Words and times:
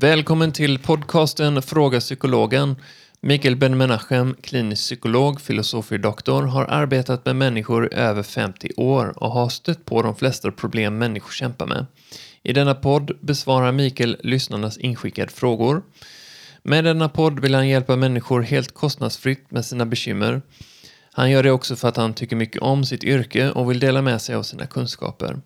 Välkommen 0.00 0.52
till 0.52 0.78
podcasten 0.78 1.62
Fråga 1.62 2.00
Psykologen. 2.00 2.76
Mikael 3.20 3.56
Ben-Menachem, 3.56 4.36
klinisk 4.42 4.82
psykolog, 4.82 5.40
filosofie 5.40 5.98
doktor, 5.98 6.42
har 6.42 6.64
arbetat 6.64 7.26
med 7.26 7.36
människor 7.36 7.92
i 7.92 7.94
över 7.94 8.22
50 8.22 8.70
år 8.76 9.12
och 9.16 9.30
har 9.30 9.48
stött 9.48 9.84
på 9.84 10.02
de 10.02 10.16
flesta 10.16 10.52
problem 10.52 10.98
människor 10.98 11.30
kämpar 11.30 11.66
med. 11.66 11.86
I 12.42 12.52
denna 12.52 12.74
podd 12.74 13.10
besvarar 13.20 13.72
Mikael 13.72 14.16
lyssnarnas 14.20 14.78
inskickade 14.78 15.32
frågor. 15.32 15.82
Med 16.62 16.84
denna 16.84 17.08
podd 17.08 17.40
vill 17.40 17.54
han 17.54 17.68
hjälpa 17.68 17.96
människor 17.96 18.42
helt 18.42 18.74
kostnadsfritt 18.74 19.50
med 19.50 19.64
sina 19.64 19.86
bekymmer. 19.86 20.42
Han 21.12 21.30
gör 21.30 21.42
det 21.42 21.50
också 21.50 21.76
för 21.76 21.88
att 21.88 21.96
han 21.96 22.14
tycker 22.14 22.36
mycket 22.36 22.62
om 22.62 22.84
sitt 22.84 23.04
yrke 23.04 23.50
och 23.50 23.70
vill 23.70 23.80
dela 23.80 24.02
med 24.02 24.22
sig 24.22 24.34
av 24.34 24.42
sina 24.42 24.66
kunskaper. 24.66 25.40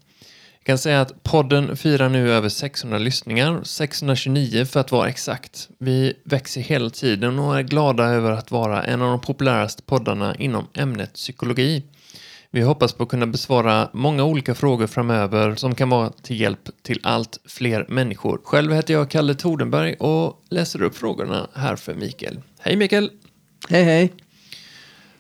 Jag 0.65 0.67
kan 0.67 0.79
säga 0.79 1.01
att 1.01 1.23
podden 1.23 1.77
firar 1.77 2.09
nu 2.09 2.33
över 2.33 2.49
600 2.49 2.99
lyssningar, 2.99 3.61
629 3.65 4.65
för 4.65 4.81
att 4.81 4.93
vara 4.93 5.09
exakt. 5.09 5.69
Vi 5.79 6.15
växer 6.25 6.61
hela 6.61 6.91
tiden 6.91 7.39
och 7.39 7.59
är 7.59 7.63
glada 7.63 8.05
över 8.05 8.31
att 8.31 8.51
vara 8.51 8.85
en 8.85 9.03
av 9.03 9.09
de 9.09 9.21
populäraste 9.21 9.83
poddarna 9.83 10.35
inom 10.35 10.67
ämnet 10.75 11.13
psykologi. 11.13 11.83
Vi 12.51 12.61
hoppas 12.61 12.93
på 12.93 13.03
att 13.03 13.09
kunna 13.09 13.27
besvara 13.27 13.89
många 13.93 14.25
olika 14.25 14.55
frågor 14.55 14.87
framöver 14.87 15.55
som 15.55 15.75
kan 15.75 15.89
vara 15.89 16.11
till 16.11 16.41
hjälp 16.41 16.69
till 16.83 17.01
allt 17.03 17.41
fler 17.45 17.87
människor. 17.89 18.41
Själv 18.45 18.73
heter 18.73 18.95
jag 18.95 19.11
Kalle 19.11 19.35
Tordenberg 19.35 19.95
och 19.95 20.43
läser 20.51 20.83
upp 20.83 20.97
frågorna 20.97 21.49
här 21.55 21.77
för 21.77 21.95
Mikael. 21.95 22.41
Hej 22.59 22.77
Mikael! 22.77 23.11
Hej 23.69 23.85
hej! 23.85 24.13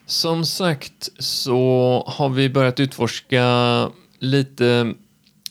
Som 0.06 0.44
sagt 0.44 1.08
så 1.18 2.04
har 2.08 2.28
vi 2.28 2.48
börjat 2.48 2.80
utforska 2.80 3.44
lite 4.18 4.94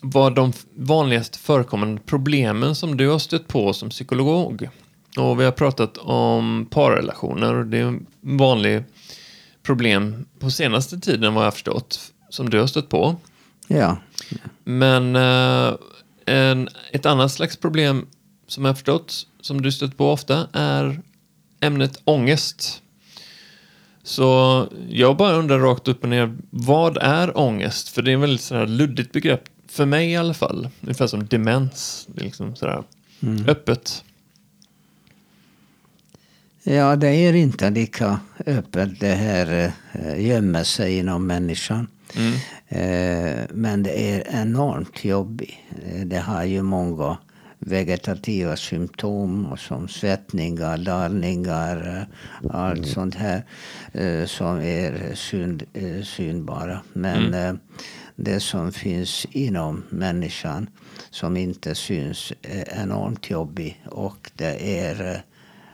vad 0.01 0.35
de 0.35 0.53
vanligast 0.75 1.35
förekommande 1.35 2.01
problemen 2.05 2.75
som 2.75 2.97
du 2.97 3.09
har 3.09 3.19
stött 3.19 3.47
på 3.47 3.73
som 3.73 3.89
psykolog. 3.89 4.69
Och 5.17 5.39
vi 5.39 5.45
har 5.45 5.51
pratat 5.51 5.97
om 5.97 6.67
parrelationer. 6.69 7.53
Det 7.63 7.77
är 7.77 7.83
en 7.83 8.05
vanlig 8.21 8.83
problem 9.63 10.25
på 10.39 10.51
senaste 10.51 10.99
tiden 10.99 11.33
vad 11.33 11.45
jag 11.45 11.53
förstått 11.53 12.11
som 12.29 12.49
du 12.49 12.59
har 12.59 12.67
stött 12.67 12.89
på. 12.89 13.15
Ja. 13.67 13.97
Men 14.63 15.15
eh, 15.15 15.75
en, 16.25 16.69
ett 16.91 17.05
annat 17.05 17.31
slags 17.31 17.57
problem 17.57 18.07
som 18.47 18.65
jag 18.65 18.75
förstått 18.75 19.27
som 19.41 19.61
du 19.61 19.71
stött 19.71 19.97
på 19.97 20.11
ofta 20.11 20.47
är 20.53 21.01
ämnet 21.59 22.01
ångest. 22.03 22.81
Så 24.03 24.67
jag 24.89 25.17
bara 25.17 25.33
undrar 25.33 25.59
rakt 25.59 25.87
upp 25.87 26.03
och 26.03 26.09
ner, 26.09 26.37
vad 26.49 26.97
är 26.97 27.37
ångest? 27.37 27.89
För 27.89 28.01
det 28.01 28.11
är 28.11 28.13
en 28.13 28.21
väldigt 28.21 28.41
sådär 28.41 28.67
luddigt 28.67 29.11
begrepp, 29.11 29.43
för 29.71 29.85
mig 29.85 30.11
i 30.11 30.15
alla 30.15 30.33
fall. 30.33 30.69
Ungefär 30.81 31.07
som 31.07 31.27
demens, 31.27 32.07
det 32.13 32.21
är 32.21 32.25
liksom 32.25 32.55
sådär 32.55 32.83
öppet. 33.47 34.03
ja, 36.63 36.95
det 36.95 37.07
är 37.07 37.33
inte 37.33 37.69
lika 37.69 38.19
öppet. 38.45 38.99
Det 38.99 39.13
här 39.15 39.73
eh, 39.93 40.25
gömmer 40.27 40.63
sig 40.63 40.97
inom 40.97 41.27
människan. 41.27 41.87
Mm. 42.15 42.33
Eh, 42.67 43.45
men 43.53 43.83
det 43.83 44.11
är 44.11 44.41
enormt 44.41 45.05
jobbigt. 45.05 45.53
Eh, 45.85 46.05
Det 46.05 46.19
har 46.19 46.43
ju 46.43 46.61
många 46.61 47.17
vegetativa 47.65 48.55
symptom 48.55 49.57
som 49.57 49.87
svettningar, 49.87 50.77
dalningar, 50.77 52.07
eh, 52.43 52.51
allt 52.55 52.87
sånt 52.87 53.15
här 53.15 53.43
eh, 53.93 54.25
som 54.25 54.61
är 54.61 55.15
syn, 55.15 55.61
eh, 55.73 56.03
synbara. 56.03 56.81
Men 56.93 57.33
eh, 57.33 57.53
det 58.15 58.39
som 58.39 58.71
finns 58.71 59.25
inom 59.31 59.83
människan 59.89 60.69
som 61.09 61.37
inte 61.37 61.75
syns 61.75 62.33
är 62.41 62.81
enormt 62.81 63.29
jobbigt 63.29 63.77
och 63.85 64.31
det 64.35 64.79
är 64.79 65.23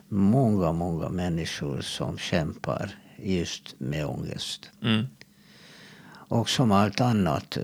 många, 0.07 0.71
många 0.71 1.09
människor 1.09 1.81
som 1.81 2.17
kämpar 2.17 2.95
just 3.17 3.79
med 3.79 4.05
ångest. 4.05 4.69
Mm. 4.81 5.05
Och 6.29 6.49
som 6.49 6.71
allt 6.71 7.01
annat 7.01 7.57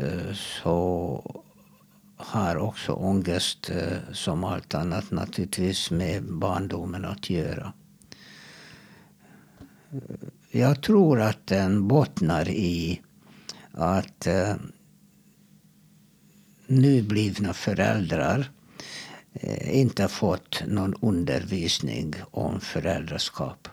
så 0.63 1.42
har 2.23 2.57
också 2.57 2.91
ångest 2.91 3.69
eh, 3.69 3.97
som 4.13 4.43
allt 4.43 4.73
annat 4.73 5.11
naturligtvis 5.11 5.91
med 5.91 6.23
barndomen 6.23 7.05
att 7.05 7.29
göra. 7.29 7.73
Eh, 9.91 9.99
jag 10.51 10.83
tror 10.83 11.21
att 11.21 11.47
den 11.47 11.87
bottnar 11.87 12.49
i 12.49 13.01
att 13.71 14.27
eh, 14.27 14.55
nyblivna 16.67 17.53
föräldrar 17.53 18.51
eh, 19.33 19.79
inte 19.79 20.03
har 20.03 20.09
fått 20.09 20.63
någon 20.67 20.95
undervisning 21.01 22.13
om 22.31 22.59
föräldraskap. 22.59 23.67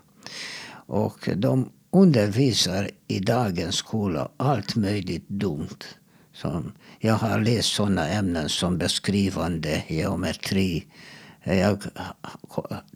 Och 0.87 1.29
de 1.37 1.73
undervisar 1.91 2.91
i 3.07 3.19
dagens 3.19 3.75
skola 3.75 4.31
allt 4.37 4.77
möjligt 4.77 5.29
dumt. 5.29 5.85
Som, 6.33 6.73
jag 7.03 7.15
har 7.15 7.39
läst 7.41 7.69
sådana 7.73 8.09
ämnen 8.09 8.49
som 8.49 8.79
beskrivande 8.79 9.83
geometri. 9.89 10.85
Jag, 11.45 11.83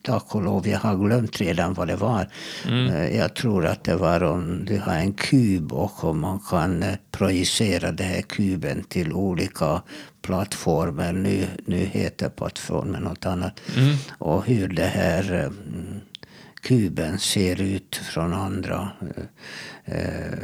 tack 0.03 0.35
och 0.35 0.43
lov, 0.43 0.69
jag 0.69 0.79
har 0.79 0.97
glömt 1.07 1.41
redan 1.41 1.75
vad 1.75 1.89
det 1.89 1.97
var. 1.97 2.29
Eh, 2.69 3.17
Jag 3.17 3.35
tror 3.35 3.67
att 3.67 3.85
det 3.85 3.97
var 3.97 4.23
om 4.23 4.65
du 4.65 4.79
har 4.79 4.95
en 4.95 5.13
kub 5.13 5.73
och 5.73 6.05
om 6.05 6.21
man 6.21 6.41
kan 6.51 6.83
eh, 6.83 6.95
projicera 7.11 7.93
den 7.93 8.07
här 8.07 8.23
kuben 8.23 8.85
till 8.85 9.13
olika 9.13 9.83
plattformar. 10.23 11.13
Nu, 11.13 11.47
nu 11.67 11.77
heter 11.77 12.29
plattformen 12.29 13.03
något 13.03 13.27
annat. 13.27 13.61
Och 14.19 14.45
hur 14.47 14.69
det 14.69 14.87
här 14.87 15.33
eh, 15.35 15.45
mm, 15.45 15.94
kuben 16.65 17.19
ser 17.19 17.61
ut 17.61 17.97
från 17.97 18.33
andra, 18.33 18.91
eh, 19.85 20.39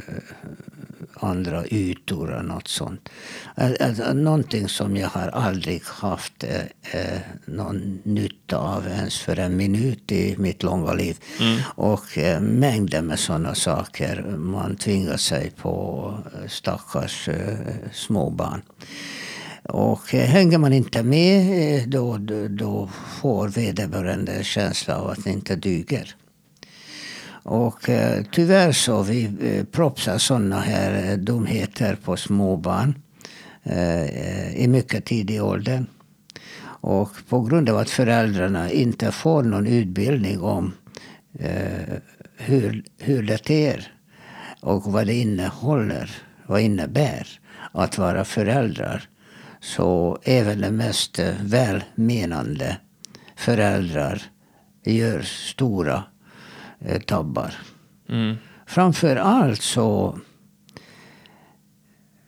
andra 1.14 1.66
ytor 1.66 2.30
och 2.30 2.44
något 2.44 2.68
sånt. 2.68 3.08
Alltså, 3.54 4.12
någonting 4.12 4.68
som 4.68 4.96
jag 4.96 5.08
har 5.08 5.28
aldrig 5.28 5.82
haft 5.84 6.44
eh, 6.44 6.60
eh, 7.00 7.20
någon 7.44 8.00
nytta 8.02 8.58
av 8.58 8.86
ens 8.86 9.18
för 9.18 9.38
en 9.38 9.56
minut 9.56 10.12
i 10.12 10.36
mitt 10.38 10.62
långa 10.62 10.92
liv. 10.92 11.18
Och 11.62 12.18
eh, 12.18 12.40
mängder 12.40 13.02
med 13.02 13.18
sådana 13.18 13.54
saker. 13.54 14.22
Man 14.38 14.76
tvingar 14.76 15.16
sig 15.16 15.50
på 15.50 16.14
eh, 16.34 16.48
stackars 16.48 17.28
eh, 17.28 17.58
småbarn. 17.92 18.62
Och 19.62 20.14
eh, 20.14 20.26
hänger 20.26 20.58
man 20.58 20.72
inte 20.72 21.02
med 21.02 21.78
eh, 21.78 21.88
då, 21.88 22.16
då, 22.16 22.48
då 22.48 22.88
får 23.20 23.48
vederbörande 23.48 24.44
känsla 24.44 24.98
av 24.98 25.10
att 25.10 25.24
det 25.24 25.30
inte 25.30 25.56
duger. 25.56 26.14
Och 27.42 27.88
eh, 27.88 28.24
tyvärr 28.32 28.72
så 28.72 29.02
vi 29.02 29.24
eh, 29.24 29.64
propsar 29.64 30.18
sådana 30.18 30.60
här 30.60 31.10
eh, 31.10 31.16
dumheter 31.16 31.98
på 32.04 32.16
småbarn 32.16 32.94
eh, 33.62 34.56
i 34.56 34.66
mycket 34.68 35.04
tidig 35.04 35.42
ålder. 35.42 35.86
Och 36.82 37.10
på 37.28 37.40
grund 37.40 37.68
av 37.68 37.76
att 37.78 37.90
föräldrarna 37.90 38.70
inte 38.70 39.12
får 39.12 39.42
någon 39.42 39.66
utbildning 39.66 40.40
om 40.40 40.72
eh, 41.38 41.94
hur, 42.36 42.84
hur 42.98 43.22
det 43.22 43.50
är 43.50 43.92
och 44.60 44.92
vad 44.92 45.06
det 45.06 45.14
innehåller, 45.14 46.10
vad 46.46 46.60
innebär 46.60 47.26
att 47.72 47.98
vara 47.98 48.24
föräldrar. 48.24 49.09
Så 49.60 50.18
även 50.22 50.60
de 50.60 50.70
mest 50.70 51.18
välmenande 51.40 52.76
föräldrar 53.36 54.22
gör 54.84 55.22
stora 55.22 56.04
eh, 56.80 57.00
tabbar. 57.00 57.54
Mm. 58.08 58.36
Framför 58.66 59.16
allt 59.16 59.62
så 59.62 60.18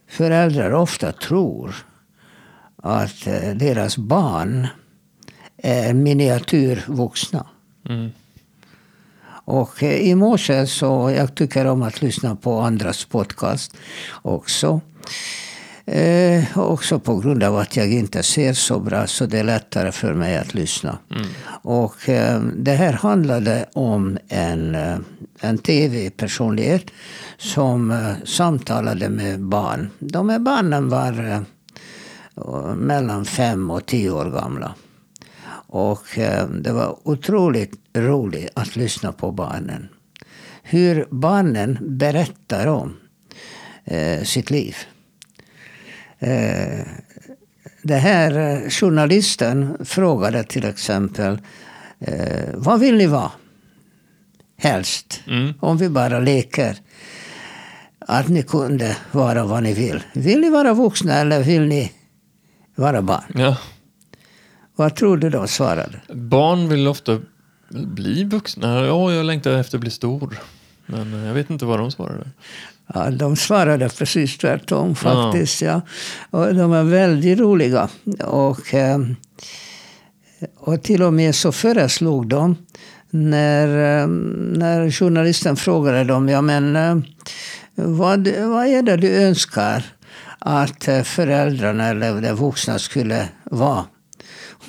föräldrar 0.08 0.72
ofta 0.72 1.12
tror 1.12 1.74
att 2.76 3.26
eh, 3.26 3.54
deras 3.54 3.96
barn 3.96 4.66
är 5.56 5.94
miniatyrvuxna. 5.94 7.46
Mm. 7.88 8.10
Och 9.44 9.82
eh, 9.82 10.00
i 10.00 10.14
morse 10.14 10.66
så, 10.66 11.10
jag 11.16 11.34
tycker 11.34 11.66
om 11.66 11.82
att 11.82 12.02
lyssna 12.02 12.36
på 12.36 12.60
andras 12.60 13.04
podcast 13.04 13.76
också. 14.22 14.80
Eh, 15.84 16.58
också 16.58 16.98
på 16.98 17.16
grund 17.16 17.42
av 17.42 17.56
att 17.56 17.76
jag 17.76 17.92
inte 17.92 18.22
ser 18.22 18.52
så 18.52 18.80
bra 18.80 19.06
så 19.06 19.26
det 19.26 19.38
är 19.38 19.44
lättare 19.44 19.92
för 19.92 20.14
mig 20.14 20.36
att 20.36 20.54
lyssna. 20.54 20.98
Och 21.62 22.08
eh, 22.08 22.40
det 22.40 22.72
här 22.72 22.92
handlade 22.92 23.66
om 23.72 24.18
en, 24.28 24.74
eh, 24.74 24.98
en 25.40 25.58
tv-personlighet 25.58 26.84
som 27.38 27.90
eh, 27.90 28.14
samtalade 28.24 29.08
med 29.08 29.40
barn. 29.40 29.90
De 29.98 30.28
här 30.28 30.38
barnen 30.38 30.88
var 30.88 31.44
eh, 32.36 32.74
mellan 32.74 33.24
fem 33.24 33.70
och 33.70 33.86
tio 33.86 34.10
år 34.10 34.30
gamla. 34.30 34.74
Och 35.66 36.18
eh, 36.18 36.48
det 36.48 36.72
var 36.72 37.08
otroligt 37.08 37.72
roligt 37.94 38.50
att 38.54 38.76
lyssna 38.76 39.12
på 39.12 39.30
barnen. 39.30 39.88
Hur 40.62 41.06
barnen 41.10 41.78
berättar 41.80 42.66
om 42.66 42.96
sitt 44.24 44.50
liv. 44.50 44.76
Eh, 46.22 46.86
det 47.82 47.96
här 47.96 48.38
eh, 48.38 48.68
journalisten 48.68 49.76
frågade 49.84 50.44
till 50.44 50.64
exempel 50.64 51.38
eh, 52.00 52.48
vad 52.54 52.80
vill 52.80 52.96
ni 52.96 53.06
vara? 53.06 53.30
Helst. 54.58 55.20
Mm. 55.26 55.54
Om 55.60 55.76
vi 55.76 55.88
bara 55.88 56.20
leker. 56.20 56.76
Att 57.98 58.28
ni 58.28 58.42
kunde 58.42 58.96
vara 59.12 59.44
vad 59.44 59.62
ni 59.62 59.74
vill. 59.74 60.02
Vill 60.12 60.40
ni 60.40 60.50
vara 60.50 60.74
vuxna 60.74 61.14
eller 61.14 61.42
vill 61.42 61.62
ni 61.62 61.92
vara 62.74 63.02
barn? 63.02 63.32
Ja. 63.34 63.56
Vad 64.76 64.96
tror 64.96 65.16
du 65.16 65.30
de 65.30 65.48
svarade? 65.48 66.00
Barn 66.08 66.68
vill 66.68 66.88
ofta 66.88 67.20
bli 67.68 68.24
vuxna. 68.24 68.86
Ja, 68.86 69.12
jag 69.12 69.26
längtar 69.26 69.50
efter 69.50 69.78
att 69.78 69.80
bli 69.80 69.90
stor. 69.90 70.38
Men 70.92 71.14
eh, 71.14 71.26
jag 71.26 71.34
vet 71.34 71.50
inte 71.50 71.64
vad 71.64 71.78
de 71.78 71.90
svarade. 71.90 72.30
Ja, 72.94 73.10
de 73.10 73.36
svarade 73.36 73.88
precis 73.88 74.38
tvärtom 74.38 74.94
faktiskt. 74.94 75.62
Ja. 75.62 75.80
Och 76.30 76.54
de 76.54 76.70
var 76.70 76.82
väldigt 76.82 77.38
roliga. 77.38 77.88
Och, 78.24 78.74
eh, 78.74 78.98
och 80.56 80.82
till 80.82 81.02
och 81.02 81.12
med 81.12 81.34
så 81.34 81.52
föreslog 81.52 82.28
de 82.28 82.56
när, 83.10 83.68
eh, 84.02 84.06
när 84.58 84.90
journalisten 84.90 85.56
frågade 85.56 86.04
dem, 86.04 86.28
ja 86.28 86.40
men 86.40 87.04
vad, 87.74 88.28
vad 88.28 88.66
är 88.66 88.82
det 88.82 88.96
du 88.96 89.22
önskar 89.22 89.84
att 90.38 90.88
föräldrarna 91.04 91.88
eller 91.88 92.20
de 92.20 92.32
vuxna 92.32 92.78
skulle 92.78 93.28
vara? 93.44 93.84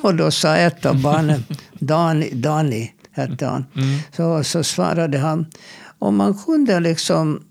Och 0.01 0.15
då 0.15 0.31
sa 0.31 0.55
ett 0.55 0.85
av 0.85 1.01
barnen, 1.01 1.43
Dani, 1.79 2.29
Dani 2.33 2.91
hette 3.11 3.45
han, 3.45 3.65
så, 4.15 4.43
så 4.43 4.63
svarade 4.63 5.17
han, 5.17 5.45
om 6.03 6.15
man 6.15 6.33
kunde 6.33 6.79
liksom 6.79 7.43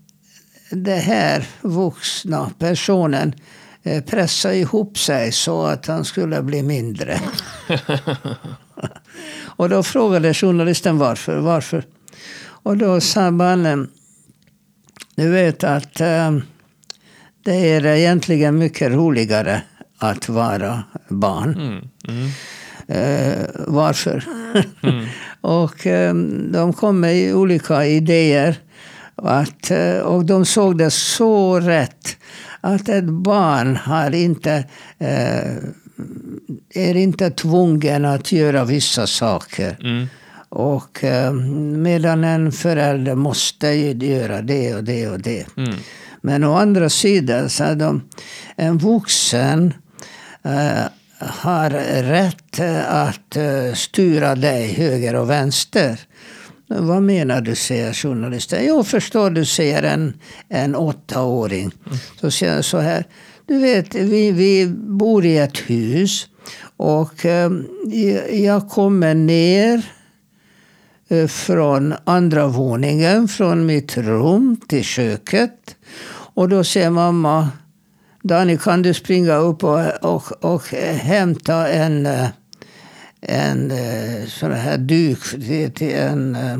det 0.71 0.95
här 0.95 1.45
vuxna 1.61 2.51
personen 2.59 3.33
eh, 3.83 4.03
pressa 4.03 4.53
ihop 4.53 4.97
sig 4.97 5.31
så 5.31 5.65
att 5.65 5.85
han 5.85 6.05
skulle 6.05 6.41
bli 6.43 6.63
mindre. 6.63 7.19
och 9.55 9.69
då 9.69 9.83
frågade 9.83 10.33
journalisten 10.33 10.97
varför. 10.97 11.37
varför? 11.39 11.83
Och 12.45 12.77
då 12.77 13.01
sa 13.01 13.31
mannen, 13.31 13.89
du 15.15 15.29
vet 15.29 15.63
att 15.63 16.01
eh, 16.01 16.31
det 17.43 17.71
är 17.71 17.85
egentligen 17.85 18.57
mycket 18.57 18.91
roligare 18.91 19.61
att 19.97 20.29
vara 20.29 20.83
barn. 21.09 21.53
Mm. 21.53 21.89
Mm. 22.07 22.29
Eh, 22.87 23.45
varför? 23.67 24.23
och 25.43 25.87
eh, 25.87 26.13
de 26.51 26.73
kom 26.73 26.99
med 26.99 27.35
olika 27.35 27.85
idéer. 27.85 28.57
Att, 29.15 29.71
eh, 29.71 29.97
och 29.97 30.25
de 30.25 30.45
såg 30.45 30.77
det 30.77 30.91
så 30.91 31.59
rätt. 31.59 32.17
Att 32.61 32.89
ett 32.89 33.03
barn 33.03 33.75
har 33.75 34.15
inte, 34.15 34.63
eh, 34.99 35.53
är 36.73 36.95
inte 36.97 37.31
tvungen 37.31 38.05
att 38.05 38.31
göra 38.31 38.65
vissa 38.65 39.07
saker. 39.07 39.77
Mm. 39.81 40.07
Och 40.49 41.03
medan 41.77 42.23
en 42.23 42.51
förälder 42.51 43.15
måste 43.15 43.67
göra 43.67 44.41
det 44.41 44.75
och 44.75 44.83
det 44.83 45.07
och 45.07 45.19
det. 45.19 45.45
Mm. 45.57 45.75
Men 46.21 46.43
å 46.43 46.53
andra 46.53 46.89
sidan 46.89 47.49
så 47.49 47.63
är 47.63 47.75
de, 47.75 48.01
en 48.55 48.77
vuxen 48.77 49.73
har 51.19 51.69
rätt 52.03 52.59
att 52.87 53.35
eh, 53.35 53.73
styra 53.73 54.35
dig 54.35 54.73
höger 54.73 55.15
och 55.15 55.29
vänster. 55.29 55.99
Vad 56.67 57.03
menar 57.03 57.41
du, 57.41 57.55
säger 57.55 57.93
journalisten. 57.93 58.65
Jag 58.65 58.87
förstår, 58.87 59.29
du 59.29 59.45
säger 59.45 59.83
en, 59.83 60.13
en 60.49 60.75
åttaåring. 60.75 61.71
Så 62.21 62.31
säger 62.31 62.55
jag 62.55 62.65
så 62.65 62.77
här. 62.77 63.05
Du 63.45 63.59
vet, 63.59 63.95
vi, 63.95 64.31
vi 64.31 64.67
bor 64.77 65.25
i 65.25 65.37
ett 65.37 65.57
hus. 65.57 66.27
Och 66.77 67.25
eh, 67.25 67.51
jag 68.31 68.69
kommer 68.69 69.13
ner 69.13 69.85
eh, 71.07 71.27
från 71.27 71.93
andra 72.03 72.47
våningen, 72.47 73.27
från 73.27 73.65
mitt 73.65 73.97
rum 73.97 74.57
till 74.67 74.83
köket. 74.83 75.75
Och 76.35 76.49
då 76.49 76.63
säger 76.63 76.89
mamma, 76.89 77.49
Dani 78.25 78.57
kan 78.57 78.81
du 78.81 78.93
springa 78.93 79.35
upp 79.35 79.63
och, 79.63 79.81
och, 80.01 80.45
och 80.45 80.67
hämta 80.67 81.67
en, 81.67 82.05
eh, 82.05 82.27
en 83.21 83.71
eh, 83.71 84.27
sån 84.27 84.51
här 84.51 84.77
duk 84.77 85.19
till, 85.75 85.95
en, 85.95 86.35
eh, 86.35 86.57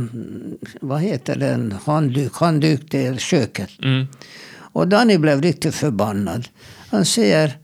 vad 0.81 1.01
heter 1.01 1.35
den, 1.35 1.75
handduk, 1.85 2.33
handduk 2.35 2.89
till 2.89 3.19
köket. 3.19 3.69
Mm. 3.83 4.07
Och 4.55 4.87
Danny 4.87 5.17
blev 5.17 5.41
riktigt 5.41 5.75
förbannad. 5.75 6.47
Han 6.89 7.05
säger, 7.05 7.57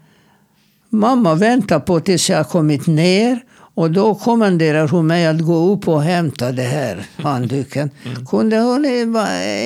mamma 0.90 1.36
väntar 1.36 1.80
på 1.80 2.00
tills 2.00 2.30
jag 2.30 2.38
har 2.38 2.44
kommit 2.44 2.88
ner. 2.88 3.40
Och 3.74 3.92
då 3.92 4.16
kommenderar 4.16 4.88
hon 4.88 5.08
mig 5.08 5.28
att 5.28 5.42
gå 5.42 5.74
upp 5.74 5.88
och 5.88 6.04
hämta 6.04 6.52
det 6.52 6.64
här 6.64 7.06
handduken. 7.18 7.90
Kunde 8.30 8.58
hon 8.58 8.86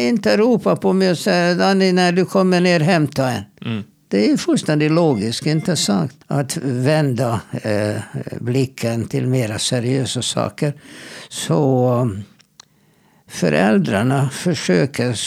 inte 0.10 0.38
ropa 0.38 0.76
på 0.76 0.94
mig 0.94 1.12
och 1.12 1.18
säga, 1.18 1.56
Danny 1.56 1.92
när 1.92 2.12
du 2.12 2.26
kommer 2.26 2.62
ner, 2.62 2.80
hämta 2.80 3.32
en. 3.32 3.44
Mm. 3.66 3.84
Det 4.14 4.32
är 4.32 4.38
fullständigt 4.38 4.92
logiskt, 4.92 5.46
inte 5.46 5.76
sant? 5.76 6.14
Att 6.28 6.58
vända 6.58 7.42
eh, 7.52 8.02
blicken 8.42 9.08
till 9.08 9.28
mera 9.28 9.60
seriösa 9.60 10.22
saker. 10.22 10.74
Så 11.30 12.10
föräldrarna 13.28 14.30
försöker, 14.30 15.20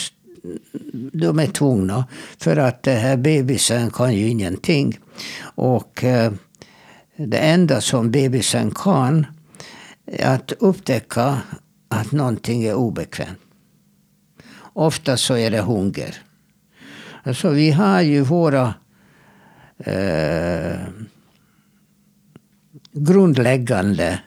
de 1.13 1.39
är 1.39 1.47
tvungna. 1.47 2.05
För 2.37 2.57
att 2.57 2.83
den 2.83 2.97
här 2.97 3.17
bebisen 3.17 3.91
kan 3.91 4.15
ju 4.15 4.27
ingenting. 4.27 4.99
Och 5.41 6.03
eh, 6.03 6.31
det 7.17 7.37
enda 7.37 7.81
som 7.81 8.11
bebisen 8.11 8.71
kan 8.71 9.25
är 10.05 10.35
att 10.35 10.51
upptäcka 10.59 11.41
att 11.87 12.11
någonting 12.11 12.63
är 12.63 12.73
obekvämt. 12.73 13.39
Ofta 14.73 15.17
så 15.17 15.37
är 15.37 15.51
det 15.51 15.61
hunger. 15.61 16.17
Alltså 17.27 17.49
vi 17.49 17.71
har 17.71 18.01
ju 18.01 18.21
våra 18.21 18.73
eh, 19.77 20.79
grundläggande 22.91 24.19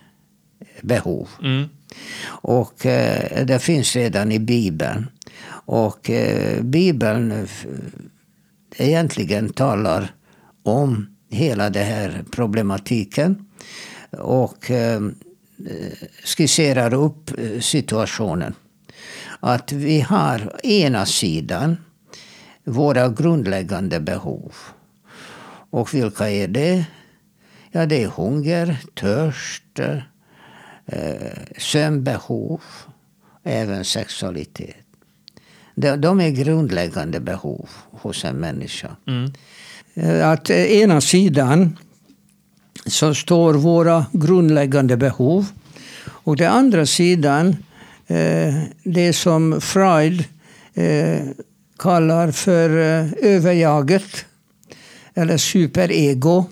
behov. 0.83 1.29
Mm. 1.43 1.69
Och 2.27 2.87
eh, 2.87 3.47
det 3.47 3.59
finns 3.59 3.97
redan 3.97 4.33
i 4.33 4.39
Bibeln. 4.39 5.07
Och 5.67 6.11
eh, 6.11 6.63
Bibeln 6.63 7.49
egentligen 8.77 9.53
talar 9.53 10.15
om 10.63 11.17
hela 11.31 11.71
den 11.71 11.87
här 11.87 12.25
problematiken. 12.31 13.47
Och 14.11 14.71
eh, 14.71 15.01
skisserar 16.25 16.95
upp 16.95 17.39
eh, 17.39 17.61
situationen. 17.61 18.55
Att 19.41 19.73
vi 19.73 20.01
har 20.01 20.61
ena 20.67 21.07
sidan 21.07 21.77
våra 22.65 23.09
grundläggande 23.09 24.01
behov. 24.01 24.53
Och 25.71 25.95
vilka 25.95 26.31
är 26.31 26.49
det? 26.49 26.85
Ja, 27.71 27.87
det 27.87 28.03
är 28.03 28.09
hunger, 28.09 28.77
törst, 28.95 29.79
eh, 30.87 31.21
sömnbehov, 31.59 32.61
även 33.45 33.85
sexualitet. 33.85 34.77
De, 35.75 35.97
de 35.97 36.21
är 36.21 36.31
grundläggande 36.31 37.21
behov 37.21 37.69
hos 37.91 38.25
en 38.25 38.37
människa. 38.37 38.97
Mm. 39.07 39.33
Eh, 39.95 40.29
Att 40.31 40.51
eh, 40.51 40.57
ena 40.57 41.01
sidan 41.01 41.79
så 42.87 43.15
står 43.15 43.55
våra 43.55 44.07
grundläggande 44.13 44.97
behov. 44.97 45.47
Och 46.07 46.37
den 46.37 46.53
andra 46.53 46.87
sidan, 46.87 47.57
det 48.83 49.13
som 49.13 49.61
Freud 49.61 50.25
kallar 51.79 52.31
för 52.31 52.71
överjaget. 53.23 54.27
Eller 55.15 55.37
superego. 55.37 56.45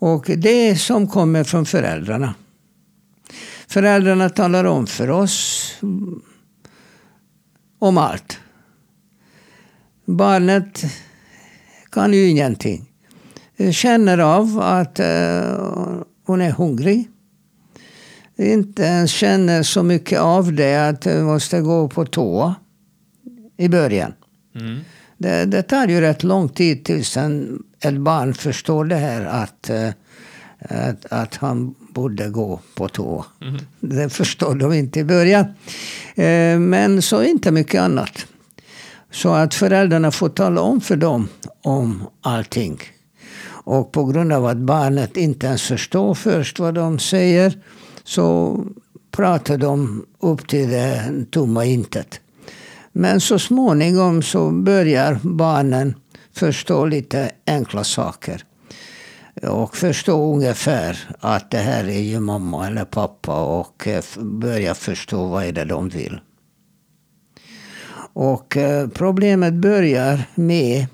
Och 0.00 0.30
det 0.36 0.76
som 0.76 1.08
kommer 1.08 1.44
från 1.44 1.66
föräldrarna. 1.66 2.34
Föräldrarna 3.68 4.28
talar 4.28 4.64
om 4.64 4.86
för 4.86 5.10
oss 5.10 5.72
om 7.78 7.98
allt. 7.98 8.38
Barnet 10.04 10.84
kan 11.90 12.12
ju 12.12 12.28
ingenting. 12.28 12.84
Känner 13.72 14.18
av 14.18 14.60
att 14.60 15.00
eh, 15.00 16.00
hon 16.26 16.40
är 16.40 16.50
hungrig. 16.50 17.08
Inte 18.36 18.82
ens 18.82 19.10
känner 19.10 19.62
så 19.62 19.82
mycket 19.82 20.20
av 20.20 20.52
det 20.52 20.88
att 20.88 21.04
hon 21.04 21.24
måste 21.24 21.60
gå 21.60 21.88
på 21.88 22.06
toa 22.06 22.54
i 23.56 23.68
början. 23.68 24.12
Mm. 24.54 24.80
Det, 25.18 25.44
det 25.44 25.62
tar 25.62 25.88
ju 25.88 26.00
rätt 26.00 26.22
lång 26.22 26.48
tid 26.48 26.84
tills 26.84 27.16
en, 27.16 27.62
ett 27.80 27.96
barn 27.96 28.34
förstår 28.34 28.84
det 28.84 28.96
här 28.96 29.24
att, 29.24 29.70
eh, 29.70 29.88
att, 30.58 31.12
att 31.12 31.34
han 31.34 31.74
borde 31.94 32.28
gå 32.28 32.60
på 32.74 32.88
toa. 32.88 33.24
Mm. 33.42 33.60
Det 33.80 34.08
förstår 34.08 34.54
de 34.54 34.72
inte 34.72 35.00
i 35.00 35.04
början. 35.04 35.44
Eh, 36.14 36.58
Men 36.58 37.02
så 37.02 37.22
inte 37.22 37.50
mycket 37.50 37.80
annat. 37.80 38.26
Så 39.10 39.28
att 39.28 39.54
föräldrarna 39.54 40.10
får 40.10 40.28
tala 40.28 40.60
om 40.60 40.80
för 40.80 40.96
dem 40.96 41.28
om 41.62 42.06
allting. 42.20 42.80
Och 43.48 43.92
på 43.92 44.04
grund 44.04 44.32
av 44.32 44.46
att 44.46 44.56
barnet 44.56 45.16
inte 45.16 45.46
ens 45.46 45.62
förstår 45.62 46.14
först 46.14 46.58
vad 46.58 46.74
de 46.74 46.98
säger 46.98 47.58
så 48.04 48.58
pratar 49.10 49.58
de 49.58 50.06
upp 50.20 50.48
till 50.48 50.68
det 50.68 51.12
tomma 51.30 51.64
intet. 51.64 52.20
Men 52.92 53.20
så 53.20 53.38
småningom 53.38 54.22
så 54.22 54.50
börjar 54.50 55.18
barnen 55.22 55.94
förstå 56.32 56.86
lite 56.86 57.30
enkla 57.46 57.84
saker. 57.84 58.44
Och 59.42 59.76
förstå 59.76 60.34
ungefär 60.34 60.98
att 61.20 61.50
det 61.50 61.58
här 61.58 61.84
är 61.84 62.00
ju 62.00 62.20
mamma 62.20 62.66
eller 62.66 62.84
pappa 62.84 63.44
och 63.44 63.88
eh, 63.88 64.02
börja 64.18 64.74
förstå 64.74 65.26
vad 65.26 65.44
är 65.44 65.52
det 65.52 65.64
de 65.64 65.88
vill. 65.88 66.20
Och 68.12 68.56
eh, 68.56 68.88
problemet 68.88 69.54
börjar 69.54 70.22
med 70.34 70.86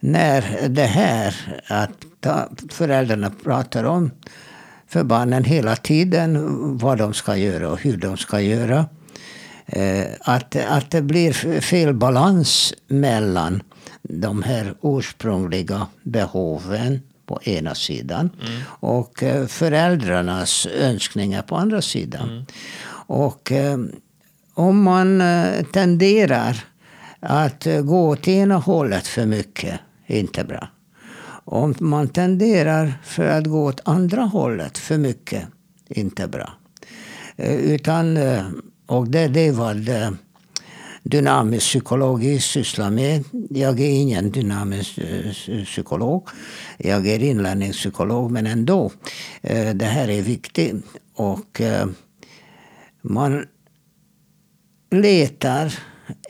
när 0.00 0.68
det 0.68 0.86
här 0.86 1.34
att 1.68 1.92
föräldrarna 2.70 3.32
pratar 3.44 3.84
om 3.84 4.10
för 4.86 5.04
barnen 5.04 5.44
hela 5.44 5.76
tiden 5.76 6.38
vad 6.78 6.98
de 6.98 7.14
ska 7.14 7.36
göra 7.36 7.70
och 7.70 7.80
hur 7.80 7.96
de 7.96 8.16
ska 8.16 8.40
göra. 8.40 8.86
Eh, 9.68 10.06
att, 10.20 10.56
att 10.56 10.90
det 10.90 11.02
blir 11.02 11.60
fel 11.60 11.94
balans 11.94 12.74
mellan 12.86 13.62
de 14.02 14.42
här 14.42 14.74
ursprungliga 14.82 15.86
behoven 16.02 17.00
på 17.26 17.40
ena 17.42 17.74
sidan 17.74 18.30
mm. 18.40 18.60
och 18.68 19.22
eh, 19.22 19.46
föräldrarnas 19.46 20.66
önskningar 20.66 21.42
på 21.42 21.56
andra 21.56 21.82
sidan. 21.82 22.28
Mm. 22.28 22.44
Och 23.06 23.52
eh, 23.52 23.78
om 24.54 24.82
man 24.82 25.22
tenderar 25.72 26.64
att 27.20 27.66
gå 27.82 28.08
åt 28.08 28.28
ena 28.28 28.56
hållet 28.56 29.06
för 29.06 29.26
mycket, 29.26 29.80
inte 30.06 30.44
bra. 30.44 30.68
Om 31.44 31.74
man 31.78 32.08
tenderar 32.08 32.92
för 33.04 33.24
att 33.24 33.46
gå 33.46 33.64
åt 33.64 33.80
andra 33.84 34.22
hållet 34.22 34.78
för 34.78 34.98
mycket, 34.98 35.46
inte 35.88 36.28
bra. 36.28 36.52
Utan 37.36 38.18
och 38.88 39.08
det, 39.08 39.28
det 39.28 39.40
är 39.40 39.52
vad 39.52 39.88
eh, 39.88 40.10
dynamisk 41.02 41.66
psykologi 41.66 42.40
sysslar 42.40 42.90
med. 42.90 43.24
Jag 43.50 43.80
är 43.80 43.90
ingen 43.90 44.30
dynamisk 44.30 44.98
eh, 44.98 45.64
psykolog. 45.64 46.28
Jag 46.78 47.06
är 47.06 47.22
inlärningspsykolog, 47.22 48.30
men 48.30 48.46
ändå. 48.46 48.92
Eh, 49.42 49.74
det 49.74 49.84
här 49.84 50.08
är 50.08 50.22
viktigt. 50.22 50.84
Och 51.14 51.60
man 53.02 53.46
letar 54.90 55.78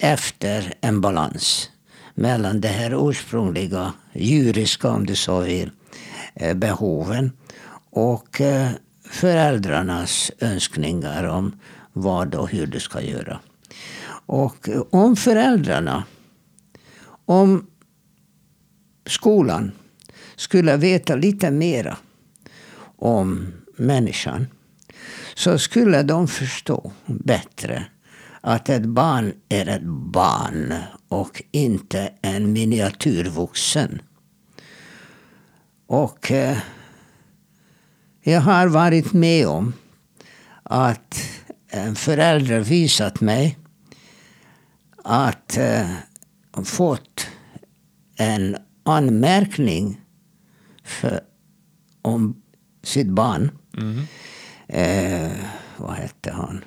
efter 0.01 0.75
en 0.81 1.01
balans 1.01 1.71
mellan 2.15 2.61
det 2.61 2.69
här 2.69 3.09
ursprungliga, 3.11 3.93
djuriska 4.13 4.91
om 4.91 5.07
du 5.07 5.15
så 5.15 5.41
vill, 5.41 5.71
behoven 6.55 7.33
och 7.91 8.41
föräldrarnas 9.11 10.31
önskningar 10.41 11.25
om 11.25 11.53
vad 12.03 12.35
och 12.35 12.51
hur 12.51 12.67
du 12.67 12.81
ska 12.81 13.01
göra. 13.01 13.41
Och 14.27 14.69
eh, 14.69 14.83
om 14.91 15.17
föräldrarna, 15.17 16.05
om 17.25 17.67
skolan 19.07 19.73
skulle 20.37 20.77
veta 20.77 21.17
lite 21.17 21.51
mera 21.51 21.97
om 22.97 23.53
människan 23.77 24.47
så 25.35 25.59
skulle 25.59 26.03
de 26.03 26.29
förstå 26.29 26.93
bättre 27.07 27.87
att 28.41 28.69
ett 28.69 28.85
barn 28.85 29.33
är 29.49 29.69
ett 29.69 29.83
barn 30.13 30.75
och 31.09 31.43
inte 31.51 32.13
en 32.23 32.53
miniatyrvuxen. 32.53 34.03
Och 35.87 36.33
eh, 36.33 36.59
jag 38.23 38.41
har 38.41 38.67
varit 38.67 39.13
med 39.13 39.47
om 39.47 39.73
att 40.63 41.21
en 41.71 41.95
förälder 41.95 42.61
visat 42.61 43.21
mig 43.21 43.59
att 45.05 45.57
eh, 45.57 45.91
fått 46.65 47.29
en 48.17 48.57
anmärkning 48.85 50.01
för, 50.85 51.21
om 52.03 52.43
sitt 52.83 53.09
barn. 53.09 53.51
Mm. 53.77 54.07
Eh, 54.69 55.33
vad 55.77 55.95
hette 55.95 56.33
han? 56.33 56.65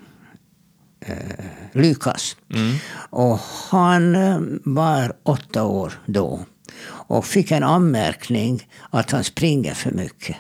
Eh, 1.00 1.46
Lukas. 1.72 2.38
Mm. 2.54 2.76
Och 3.10 3.40
han 3.70 4.16
eh, 4.16 4.40
var 4.64 5.14
åtta 5.24 5.64
år 5.64 5.94
då. 6.06 6.46
Och 6.84 7.26
fick 7.26 7.52
en 7.52 7.64
anmärkning 7.64 8.68
att 8.90 9.12
han 9.12 9.24
springer 9.24 9.74
för 9.74 9.92
mycket. 9.92 10.38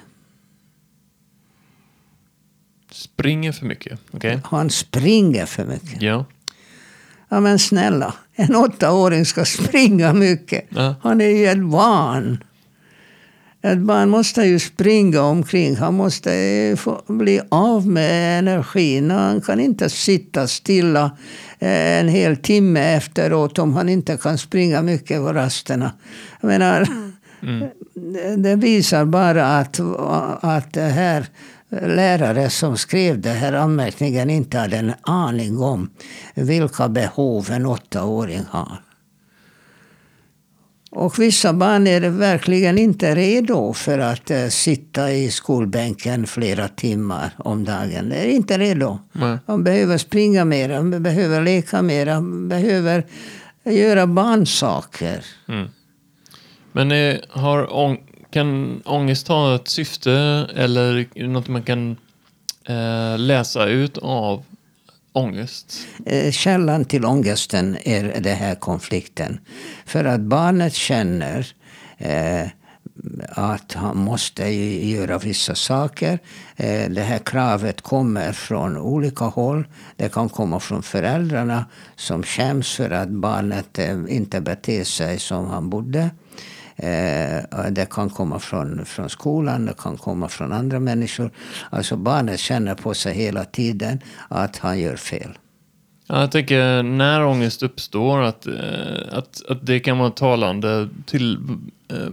Springer 3.01 3.51
för 3.51 3.65
mycket? 3.65 3.99
Okay. 4.11 4.39
Han 4.43 4.69
springer 4.69 5.45
för 5.45 5.65
mycket. 5.65 6.01
Ja. 6.01 6.25
Ja 7.29 7.39
men 7.39 7.59
snälla, 7.59 8.13
en 8.35 8.55
åttaåring 8.55 9.25
ska 9.25 9.45
springa 9.45 10.13
mycket. 10.13 10.65
Ja. 10.69 10.95
Han 11.01 11.21
är 11.21 11.29
ju 11.29 11.47
ett 11.47 11.63
barn. 11.63 12.43
Ett 13.61 13.79
barn 13.79 14.09
måste 14.09 14.41
ju 14.41 14.59
springa 14.59 15.21
omkring. 15.21 15.75
Han 15.75 15.93
måste 15.93 16.31
bli 17.07 17.41
av 17.49 17.87
med 17.87 18.39
energin. 18.39 19.11
Han 19.11 19.41
kan 19.41 19.59
inte 19.59 19.89
sitta 19.89 20.47
stilla 20.47 21.11
eh, 21.59 21.99
en 21.99 22.07
hel 22.07 22.37
timme 22.37 22.95
efteråt 22.95 23.59
om 23.59 23.73
han 23.73 23.89
inte 23.89 24.17
kan 24.17 24.37
springa 24.37 24.81
mycket 24.81 25.17
på 25.17 25.33
rasterna. 25.33 25.91
Jag 26.41 26.47
menar, 26.47 26.87
mm. 27.41 28.43
det 28.43 28.55
visar 28.55 29.05
bara 29.05 29.57
att, 29.57 29.79
att 30.41 30.73
det 30.73 30.81
här 30.81 31.25
lärare 31.71 32.49
som 32.49 32.77
skrev 32.77 33.21
den 33.21 33.35
här 33.35 33.53
anmärkningen 33.53 34.29
inte 34.29 34.57
hade 34.57 34.77
en 34.77 34.93
aning 35.01 35.59
om 35.59 35.89
vilka 36.35 36.89
behov 36.89 37.51
en 37.51 37.65
åttaåring 37.65 38.43
har. 38.49 38.81
Och 40.91 41.19
vissa 41.19 41.53
barn 41.53 41.87
är 41.87 42.09
verkligen 42.09 42.77
inte 42.77 43.15
redo 43.15 43.73
för 43.73 43.99
att 43.99 44.31
uh, 44.31 44.47
sitta 44.47 45.11
i 45.11 45.31
skolbänken 45.31 46.27
flera 46.27 46.67
timmar 46.67 47.31
om 47.37 47.63
dagen. 47.63 48.09
De 48.09 48.15
är 48.15 48.27
inte 48.27 48.57
redo. 48.57 48.99
Nej. 49.11 49.37
De 49.45 49.63
behöver 49.63 49.97
springa 49.97 50.45
mer, 50.45 50.69
de 50.69 51.03
behöver 51.03 51.41
leka 51.41 51.81
mer, 51.81 52.05
de 52.05 52.49
behöver 52.49 53.05
göra 53.63 54.07
barnsaker. 54.07 55.25
Mm. 55.47 55.67
Men 56.71 56.91
eh, 56.91 57.17
har 57.29 57.73
kan 58.31 58.81
ångest 58.85 59.27
ha 59.27 59.55
ett 59.55 59.67
syfte 59.67 60.11
eller 60.55 61.07
något 61.27 61.47
man 61.47 61.63
kan 61.63 61.97
eh, 62.65 63.17
läsa 63.17 63.65
ut 63.65 63.97
av 63.97 64.43
ångest? 65.13 65.87
Eh, 66.05 66.31
källan 66.31 66.85
till 66.85 67.05
ångesten 67.05 67.77
är 67.83 68.21
den 68.21 68.35
här 68.35 68.55
konflikten. 68.55 69.39
För 69.85 70.05
att 70.05 70.21
barnet 70.21 70.73
känner 70.73 71.47
eh, 71.97 72.47
att 73.29 73.73
han 73.73 73.97
måste 73.97 74.47
göra 74.47 75.17
vissa 75.17 75.55
saker. 75.55 76.19
Eh, 76.55 76.89
det 76.89 77.01
här 77.01 77.19
kravet 77.19 77.81
kommer 77.81 78.31
från 78.31 78.77
olika 78.77 79.25
håll. 79.25 79.63
Det 79.95 80.13
kan 80.13 80.29
komma 80.29 80.59
från 80.59 80.83
föräldrarna 80.83 81.65
som 81.95 82.23
skäms 82.23 82.75
för 82.75 82.89
att 82.89 83.09
barnet 83.09 83.79
eh, 83.79 83.97
inte 84.09 84.41
beter 84.41 84.83
sig 84.83 85.19
som 85.19 85.47
han 85.47 85.69
borde. 85.69 86.09
Eh, 86.81 87.71
det 87.71 87.89
kan 87.89 88.09
komma 88.09 88.39
från, 88.39 88.85
från 88.85 89.09
skolan, 89.09 89.65
det 89.65 89.73
kan 89.77 89.97
komma 89.97 90.29
från 90.29 90.51
andra 90.51 90.79
människor. 90.79 91.31
Alltså 91.69 91.95
barnet 91.95 92.39
känner 92.39 92.75
på 92.75 92.93
sig 92.93 93.13
hela 93.13 93.45
tiden 93.45 93.99
att 94.27 94.57
han 94.57 94.79
gör 94.79 94.95
fel. 94.95 95.37
Ja, 96.07 96.19
jag 96.19 96.31
tänker 96.31 96.83
när 96.83 97.25
ångest 97.25 97.63
uppstår 97.63 98.21
att, 98.21 98.47
eh, 98.47 98.53
att, 99.11 99.41
att 99.49 99.65
det 99.65 99.79
kan 99.79 99.97
vara 99.97 100.09
talande 100.09 100.89
till 101.05 101.37
eh, 101.89 102.09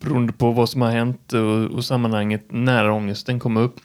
beroende 0.00 0.32
på 0.32 0.52
vad 0.52 0.68
som 0.68 0.82
har 0.82 0.90
hänt 0.90 1.32
och, 1.32 1.64
och 1.76 1.84
sammanhanget 1.84 2.44
när 2.48 2.90
ångesten 2.90 3.40
kommer 3.40 3.60
upp. 3.60 3.76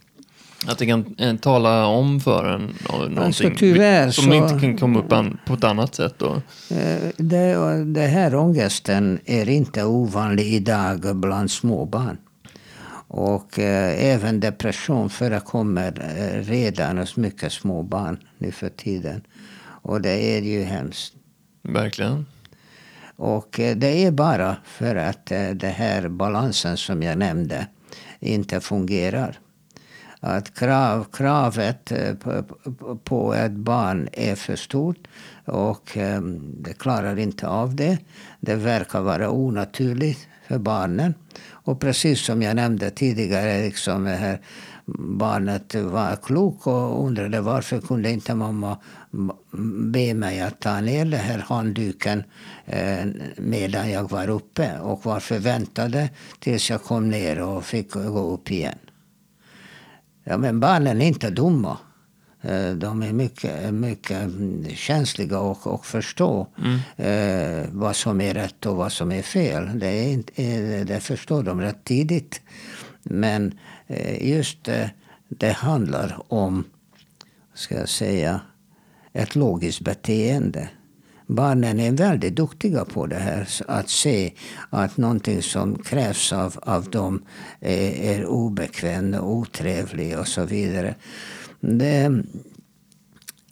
Att 0.67 0.77
det 0.77 0.85
kan 0.85 1.15
eh, 1.17 1.35
tala 1.35 1.85
om 1.85 2.19
för 2.19 2.45
en 2.45 2.75
någonting 2.89 3.17
alltså, 3.17 3.51
tyvärr, 3.57 4.11
som 4.11 4.23
så, 4.23 4.33
inte 4.33 4.59
kan 4.59 4.77
komma 4.77 4.99
upp 4.99 5.11
an, 5.11 5.39
på 5.45 5.53
ett 5.53 5.63
annat 5.63 5.95
sätt. 5.95 6.15
Då. 6.17 6.41
Eh, 6.69 7.09
det, 7.17 7.83
det 7.85 8.07
här 8.07 8.35
ångesten 8.35 9.19
är 9.25 9.49
inte 9.49 9.83
ovanlig 9.83 10.53
idag 10.53 11.15
bland 11.15 11.51
småbarn. 11.51 12.17
Och 13.07 13.59
eh, 13.59 14.05
även 14.05 14.39
depression 14.39 15.09
förekommer 15.09 16.15
eh, 16.17 16.45
redan 16.45 16.97
hos 16.97 17.17
mycket 17.17 17.51
småbarn 17.51 18.17
nu 18.37 18.51
för 18.51 18.69
tiden. 18.69 19.21
Och 19.81 20.01
det 20.01 20.37
är 20.37 20.41
ju 20.41 20.63
hemskt. 20.63 21.13
Verkligen. 21.61 22.25
Och 23.15 23.59
eh, 23.59 23.75
det 23.75 24.05
är 24.05 24.11
bara 24.11 24.55
för 24.63 24.95
att 24.95 25.31
eh, 25.31 25.49
den 25.49 25.71
här 25.71 26.07
balansen 26.07 26.77
som 26.77 27.03
jag 27.03 27.17
nämnde 27.17 27.67
inte 28.19 28.59
fungerar 28.59 29.39
att 30.23 30.55
krav, 30.55 31.05
kravet 31.11 31.91
eh, 31.91 32.15
på, 33.03 33.33
ett 33.33 33.51
barn 33.51 34.09
är 34.11 34.35
för 34.35 34.55
stort 34.55 35.07
och 35.45 35.97
ehm, 35.97 36.55
det 36.59 36.73
klarar 36.73 37.19
inte 37.19 37.47
av 37.47 37.75
det. 37.75 37.97
Det 38.39 38.55
verkar 38.55 39.01
vara 39.01 39.29
onaturligt 39.29 40.27
för 40.47 40.57
barnen. 40.57 41.13
Och 41.49 41.79
precis 41.79 42.25
som 42.25 42.41
jag 42.41 42.55
nämnde 42.55 42.89
tidigare, 42.89 43.61
liksom 43.61 44.03
det 44.03 44.15
här 44.15 44.41
barnet 44.95 45.75
var 45.75 46.15
klok 46.15 46.67
och 46.67 47.05
undrade 47.05 47.41
varför 47.41 47.81
kunde 47.81 48.11
inte 48.11 48.35
mamma 48.35 48.77
be 49.91 50.13
mig 50.13 50.41
att 50.41 50.59
ta 50.59 50.81
ner 50.81 51.05
den 51.05 51.19
här 51.19 51.45
handduken 51.47 52.23
eh, 52.65 53.05
medan 53.37 53.91
jag 53.91 54.09
var 54.09 54.29
uppe 54.29 54.79
och 54.79 55.05
varför 55.05 55.39
väntade 55.39 56.09
tills 56.39 56.69
jag 56.69 56.83
kom 56.83 57.09
ner 57.09 57.41
och 57.41 57.63
fick 57.63 57.91
gå 57.91 58.33
upp 58.33 58.51
igen. 58.51 58.77
Ja, 60.23 60.37
men 60.37 60.59
barnen 60.59 61.01
är 61.01 61.07
inte 61.07 61.29
dumma. 61.29 61.77
Eh, 62.41 62.71
de 62.71 63.03
är 63.03 63.13
mycket, 63.13 63.73
mycket 63.73 64.31
känsliga 64.75 65.39
och, 65.39 65.67
och 65.67 65.85
förstår 65.85 66.47
mm. 66.57 66.79
eh, 66.97 67.69
vad 67.71 67.95
som 67.95 68.21
är 68.21 68.33
rätt 68.33 68.65
och 68.65 68.75
vad 68.75 68.91
som 68.91 69.11
är 69.11 69.21
fel. 69.21 69.79
Det, 69.79 69.87
är 69.87 70.07
inte, 70.07 70.43
eh, 70.43 70.85
det 70.85 70.99
förstår 70.99 71.43
de 71.43 71.61
rätt 71.61 71.83
tidigt. 71.83 72.41
Men 73.03 73.59
just 74.19 74.67
eh, 74.67 74.87
det 75.27 75.51
handlar 75.51 76.21
om, 76.27 76.63
ska 77.53 77.75
jag 77.75 77.89
säga, 77.89 78.41
ett 79.13 79.35
logiskt 79.35 79.81
beteende. 79.81 80.69
Barnen 81.31 81.79
är 81.79 81.91
väldigt 81.91 82.35
duktiga 82.35 82.85
på 82.85 83.07
det 83.07 83.15
här. 83.19 83.47
Att 83.67 83.89
se 83.89 84.33
att 84.69 84.97
någonting 84.97 85.41
som 85.41 85.75
krävs 85.75 86.33
av, 86.33 86.59
av 86.61 86.89
dem 86.89 87.25
är, 87.59 87.91
är 87.91 88.25
obekvämt 88.25 89.15
och 89.15 89.29
otrevligt 89.29 90.17
och 90.17 90.27
så 90.27 90.45
vidare. 90.45 90.95
Det, 91.59 92.23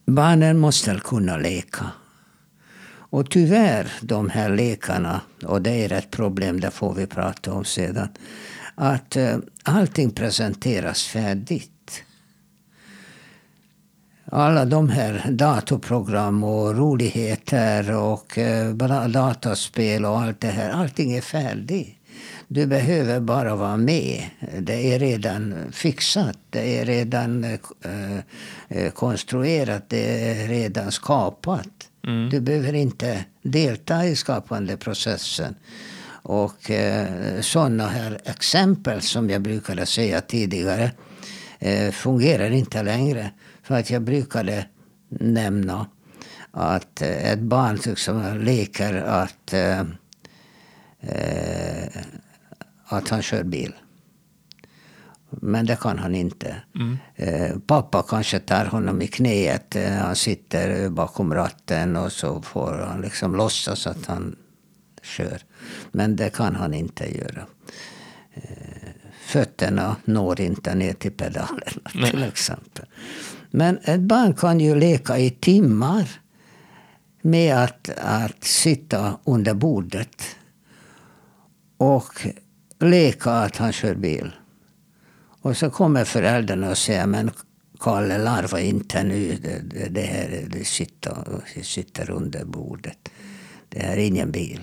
barnen 0.05 0.57
måste 0.57 1.00
kunna 1.03 1.38
leka. 1.38 1.86
Och 3.12 3.29
tyvärr, 3.29 3.91
de 4.01 4.29
här 4.29 4.50
lekarna, 4.50 5.21
och 5.45 5.62
det 5.62 5.71
är 5.71 5.91
ett 5.91 6.12
problem, 6.12 6.59
det 6.59 6.71
får 6.71 6.93
vi 6.93 7.07
prata 7.07 7.53
om 7.53 7.65
sedan, 7.65 8.07
att 8.75 9.15
eh, 9.15 9.38
allting 9.63 10.12
presenteras 10.12 11.03
färdigt 11.03 11.71
alla 14.31 14.65
de 14.65 14.89
här 14.89 15.25
datorprogram 15.31 16.43
och 16.43 16.77
roligheter 16.77 17.95
och 17.95 18.38
uh, 18.38 19.07
dataspel 19.07 20.05
och 20.05 20.19
allt 20.19 20.39
det 20.39 20.48
här. 20.48 20.69
Allting 20.69 21.13
är 21.13 21.21
färdigt. 21.21 21.95
Du 22.48 22.65
behöver 22.65 23.19
bara 23.19 23.55
vara 23.55 23.77
med. 23.77 24.24
Det 24.59 24.93
är 24.93 25.00
redan 25.00 25.55
fixat. 25.71 26.38
Det 26.50 26.79
är 26.79 26.86
redan 26.86 27.43
uh, 27.45 28.89
konstruerat. 28.93 29.89
Det 29.89 30.31
är 30.31 30.48
redan 30.48 30.91
skapat. 30.91 31.67
Mm. 32.07 32.29
Du 32.29 32.39
behöver 32.39 32.74
inte 32.74 33.25
delta 33.41 34.05
i 34.05 34.15
skapandeprocessen. 34.15 35.55
Och 36.21 36.71
eh, 36.71 37.41
sådana 37.41 37.88
här 37.88 38.19
exempel 38.25 39.01
som 39.01 39.29
jag 39.29 39.41
brukade 39.41 39.86
säga 39.86 40.21
tidigare 40.21 40.91
eh, 41.59 41.91
fungerar 41.91 42.51
inte 42.51 42.83
längre. 42.83 43.31
För 43.69 43.75
att 43.75 43.89
jag 43.89 44.01
brukade 44.01 44.65
nämna 45.09 45.88
att 46.51 47.01
eh, 47.01 47.31
ett 47.31 47.39
barn 47.39 47.79
liksom 47.85 48.38
leker 48.38 48.93
att, 48.93 49.53
eh, 49.53 49.79
eh, 50.99 52.01
att 52.86 53.10
han 53.10 53.21
kör 53.21 53.43
bil. 53.43 53.73
Men 55.29 55.65
det 55.65 55.79
kan 55.79 55.99
han 55.99 56.15
inte. 56.15 56.55
Mm. 56.75 56.97
Eh, 57.15 57.60
pappa 57.67 58.03
kanske 58.08 58.39
tar 58.39 58.65
honom 58.65 59.01
i 59.01 59.08
knät. 59.08 59.75
Eh, 59.75 59.91
han 59.91 60.15
sitter 60.15 60.89
bakom 60.89 61.34
ratten 61.34 61.95
och 61.95 62.12
så 62.12 62.41
får 62.41 62.86
han 62.88 63.01
liksom 63.01 63.36
låtsas 63.36 63.88
att 63.88 64.05
han 64.05 64.36
kör. 65.01 65.41
Men 65.91 66.15
det 66.15 66.29
kan 66.29 66.55
han 66.55 66.73
inte 66.73 67.17
göra. 67.17 67.45
Eh, 68.34 68.89
fötterna 69.21 69.95
når 70.05 70.41
inte 70.41 70.75
ner 70.75 70.93
till 70.93 71.12
pedalerna 71.12 71.82
Nej. 71.93 72.12
till 72.12 72.23
exempel. 72.23 72.86
Men 73.51 73.79
ett 73.83 74.01
barn 74.01 74.33
kan 74.33 74.59
ju 74.59 74.75
leka 74.75 75.17
i 75.17 75.29
timmar 75.29 76.09
med 77.21 77.63
att, 77.63 77.89
att 77.97 78.43
sitta 78.43 79.19
under 79.23 79.53
bordet 79.53 80.23
och 81.77 82.27
leka 82.79 83.31
att 83.31 83.57
han 83.57 83.71
kör 83.71 83.95
bil. 83.95 84.31
Och 85.41 85.57
så 85.57 85.69
kommer 85.69 86.05
föräldrarna 86.05 86.69
och 86.69 86.77
säger 86.77 87.07
men 87.07 87.31
Kalle, 87.79 88.17
larva 88.17 88.59
inte 88.59 89.03
nu. 89.03 89.38
Det, 89.41 89.59
det, 89.59 89.89
det 89.89 90.01
här 90.01 90.47
det 90.49 90.65
sitter, 90.65 91.15
sitter 91.63 92.09
under 92.09 92.45
bordet. 92.45 93.09
Det 93.69 93.79
här 93.79 93.97
är 93.97 94.05
ingen 94.05 94.31
bil. 94.31 94.62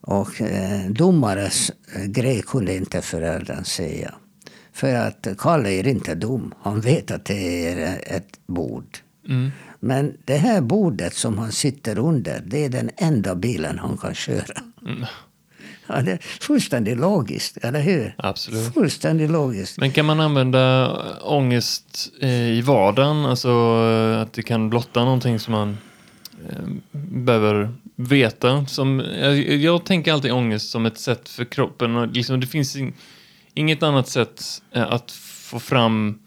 Och 0.00 0.40
eh, 0.40 0.90
domares 0.90 1.72
grej 2.06 2.42
kunde 2.42 2.76
inte 2.76 3.02
föräldern 3.02 3.64
säga. 3.64 4.14
För 4.78 4.94
att 4.94 5.26
Kalle 5.38 5.70
är 5.70 5.86
inte 5.86 6.14
dum. 6.14 6.54
Han 6.62 6.80
vet 6.80 7.10
att 7.10 7.24
det 7.24 7.68
är 7.68 8.00
ett 8.16 8.46
bord. 8.46 8.98
Mm. 9.28 9.50
Men 9.80 10.16
det 10.24 10.36
här 10.36 10.60
bordet 10.60 11.14
som 11.14 11.38
han 11.38 11.52
sitter 11.52 11.98
under, 11.98 12.42
det 12.46 12.64
är 12.64 12.68
den 12.68 12.90
enda 12.96 13.34
bilen 13.34 13.78
han 13.78 13.98
kan 13.98 14.14
köra. 14.14 14.62
Mm. 14.86 15.04
Ja, 15.86 16.00
det 16.02 16.12
är 16.12 16.18
fullständigt 16.40 16.98
logiskt, 16.98 17.56
eller 17.56 17.80
hur? 17.80 18.14
Absolut. 18.18 18.74
Fullständigt 18.74 19.30
logiskt. 19.30 19.78
Men 19.78 19.92
kan 19.92 20.06
man 20.06 20.20
använda 20.20 20.92
ångest 21.22 22.08
eh, 22.20 22.30
i 22.30 22.60
vardagen? 22.60 23.26
Alltså 23.26 23.48
eh, 23.48 24.20
att 24.20 24.32
det 24.32 24.42
kan 24.42 24.70
blotta 24.70 25.04
någonting 25.04 25.38
som 25.38 25.52
man 25.52 25.78
eh, 26.48 26.64
behöver 26.92 27.74
veta? 27.96 28.66
Som, 28.66 29.00
jag, 29.20 29.38
jag 29.38 29.84
tänker 29.84 30.12
alltid 30.12 30.32
ångest 30.32 30.70
som 30.70 30.86
ett 30.86 30.98
sätt 30.98 31.28
för 31.28 31.44
kroppen. 31.44 32.02
Liksom, 32.12 32.40
det 32.40 32.46
finns 32.46 32.76
inget 33.58 33.82
annat 33.82 34.08
sätt 34.08 34.62
att 34.72 35.10
få 35.10 35.58
fram 35.58 36.18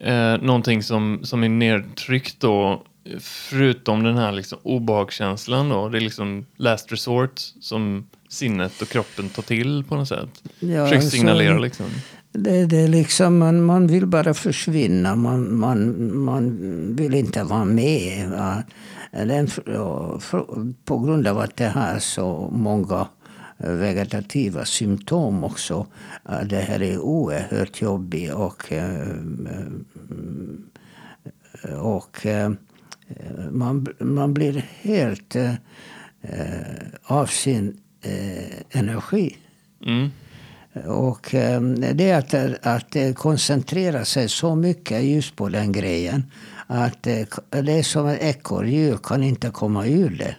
eh, 0.00 0.36
någonting 0.36 0.82
som, 0.82 1.20
som 1.22 1.44
är 1.44 1.48
nedtryckt 1.48 2.40
då, 2.40 2.82
förutom 3.20 4.02
den 4.02 4.16
här 4.16 4.32
liksom 4.32 4.58
obehagskänslan 4.62 5.68
då. 5.68 5.88
Det 5.88 5.98
är 5.98 6.00
liksom 6.00 6.46
last 6.56 6.92
resort 6.92 7.40
som 7.60 8.06
sinnet 8.28 8.82
och 8.82 8.88
kroppen 8.88 9.28
tar 9.28 9.42
till 9.42 9.84
på 9.88 9.96
något 9.96 10.08
sätt. 10.08 10.42
Ja, 10.58 10.84
Försöker 10.84 10.96
alltså, 10.96 11.10
signalera 11.10 11.58
liksom. 11.58 11.86
Det, 12.32 12.66
det 12.66 12.76
är 12.76 12.88
liksom, 12.88 13.38
man, 13.38 13.64
man 13.64 13.86
vill 13.86 14.06
bara 14.06 14.34
försvinna. 14.34 15.16
Man, 15.16 15.56
man, 15.56 16.16
man 16.16 16.56
vill 16.96 17.14
inte 17.14 17.42
vara 17.42 17.64
med. 17.64 18.30
Va? 18.30 18.62
Den, 19.12 19.48
på 20.84 20.98
grund 20.98 21.26
av 21.26 21.38
att 21.38 21.56
det 21.56 21.68
har 21.68 21.98
så 21.98 22.50
många 22.52 23.06
vegetativa 23.58 24.64
symptom 24.64 25.44
också. 25.44 25.86
Det 26.44 26.60
här 26.60 26.82
är 26.82 26.98
oerhört 26.98 27.82
jobbigt 27.82 28.32
och, 28.32 28.72
eh, 28.72 29.16
och 31.78 32.26
eh, 32.26 32.50
man, 33.50 33.86
man 33.98 34.34
blir 34.34 34.64
helt 34.80 35.36
eh, 35.36 35.52
av 37.02 37.26
sin 37.26 37.80
energi. 38.70 39.36
Mm. 39.86 40.10
Och 40.86 41.26
det 41.94 42.10
är 42.10 42.18
att, 42.18 42.34
att 42.66 43.16
koncentrera 43.16 44.04
sig 44.04 44.28
så 44.28 44.54
mycket 44.54 45.04
just 45.04 45.36
på 45.36 45.48
den 45.48 45.72
grejen. 45.72 46.22
Att 46.66 47.02
det 47.02 47.28
är 47.50 47.82
som 47.82 48.06
ett 48.06 48.22
ekorrhjul 48.22 48.98
kan 48.98 49.22
inte 49.22 49.50
komma 49.50 49.86
ur 49.86 50.10
det. 50.10 50.36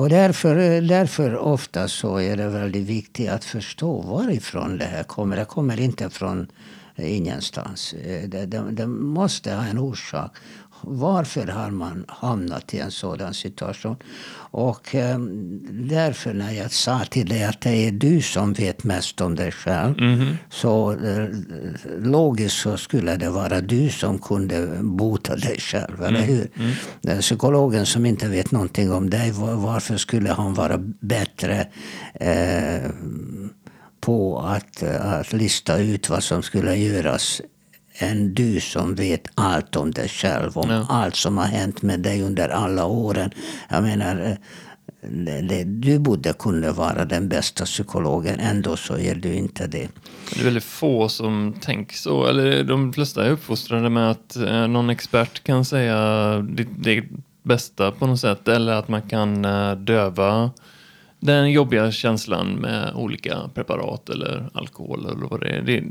Och 0.00 0.08
därför, 0.08 0.80
därför 0.80 1.36
ofta 1.36 1.88
så 1.88 2.20
är 2.20 2.36
det 2.36 2.48
väldigt 2.48 2.86
viktigt 2.86 3.30
att 3.30 3.44
förstå 3.44 4.00
varifrån 4.00 4.78
det 4.78 4.84
här 4.84 5.02
kommer. 5.02 5.36
Det 5.36 5.44
kommer 5.44 5.80
inte 5.80 6.10
från 6.10 6.46
ingenstans. 6.96 7.92
Eh, 7.92 8.28
det, 8.28 8.46
det, 8.46 8.64
det 8.70 8.86
måste 8.86 9.54
ha 9.54 9.64
en 9.64 9.78
orsak. 9.78 10.30
Varför 10.82 11.46
har 11.46 11.70
man 11.70 12.04
hamnat 12.08 12.74
i 12.74 12.78
en 12.78 12.90
sådan 12.90 13.34
situation? 13.34 13.96
Och 14.52 14.94
eh, 14.94 15.18
därför 15.70 16.34
när 16.34 16.52
jag 16.52 16.72
sa 16.72 17.00
till 17.10 17.28
dig 17.28 17.44
att 17.44 17.60
det 17.60 17.70
är 17.70 17.92
du 17.92 18.22
som 18.22 18.52
vet 18.52 18.84
mest 18.84 19.20
om 19.20 19.34
dig 19.34 19.52
själv. 19.52 19.98
Mm. 19.98 20.36
Så 20.50 20.92
eh, 20.92 21.28
logiskt 21.98 22.56
så 22.56 22.76
skulle 22.76 23.16
det 23.16 23.30
vara 23.30 23.60
du 23.60 23.90
som 23.90 24.18
kunde 24.18 24.78
bota 24.82 25.36
dig 25.36 25.60
själv, 25.60 26.02
eller 26.02 26.18
mm. 26.18 26.28
hur? 26.28 26.50
Mm. 26.54 26.72
Den 27.00 27.20
psykologen 27.20 27.86
som 27.86 28.06
inte 28.06 28.28
vet 28.28 28.50
någonting 28.50 28.92
om 28.92 29.10
dig, 29.10 29.32
varför 29.32 29.96
skulle 29.96 30.30
han 30.30 30.54
vara 30.54 30.78
bättre 31.00 31.66
eh, 32.14 32.90
på 34.00 34.38
att, 34.38 34.82
att 34.82 35.32
lista 35.32 35.78
ut 35.78 36.10
vad 36.10 36.22
som 36.22 36.42
skulle 36.42 36.76
göras 36.76 37.42
än 38.02 38.34
du 38.34 38.60
som 38.60 38.94
vet 38.94 39.28
allt 39.34 39.76
om 39.76 39.90
dig 39.90 40.08
själv, 40.08 40.58
om 40.58 40.70
ja. 40.70 40.86
allt 40.88 41.16
som 41.16 41.38
har 41.38 41.46
hänt 41.46 41.82
med 41.82 42.00
dig 42.00 42.22
under 42.22 42.48
alla 42.48 42.86
åren. 42.86 43.30
Jag 43.68 43.82
menar, 43.82 44.36
det, 45.48 45.64
du 45.64 45.98
borde 45.98 46.32
kunna 46.32 46.72
vara 46.72 47.04
den 47.04 47.28
bästa 47.28 47.64
psykologen, 47.64 48.40
ändå 48.40 48.76
så 48.76 48.98
är 48.98 49.14
du 49.14 49.34
inte 49.34 49.66
det. 49.66 49.88
Det 50.34 50.40
är 50.40 50.44
väldigt 50.44 50.64
få 50.64 51.08
som 51.08 51.54
tänker 51.60 51.96
så, 51.96 52.26
eller 52.26 52.64
de 52.64 52.92
flesta 52.92 53.26
är 53.26 53.30
uppfostrade 53.30 53.90
med 53.90 54.10
att 54.10 54.36
eh, 54.36 54.66
någon 54.66 54.90
expert 54.90 55.44
kan 55.44 55.64
säga 55.64 55.96
det, 56.48 56.66
det 56.78 57.04
bästa 57.42 57.92
på 57.92 58.06
något 58.06 58.20
sätt, 58.20 58.48
eller 58.48 58.72
att 58.72 58.88
man 58.88 59.02
kan 59.02 59.44
eh, 59.44 59.72
döva 59.72 60.50
den 61.20 61.50
jobbiga 61.50 61.92
känslan 61.92 62.54
med 62.54 62.92
olika 62.94 63.50
preparat 63.54 64.08
eller 64.08 64.50
alkohol 64.54 65.06
eller 65.06 65.26
vad 65.26 65.40
det 65.40 65.48
är. 65.48 65.62
Det, 65.62 65.84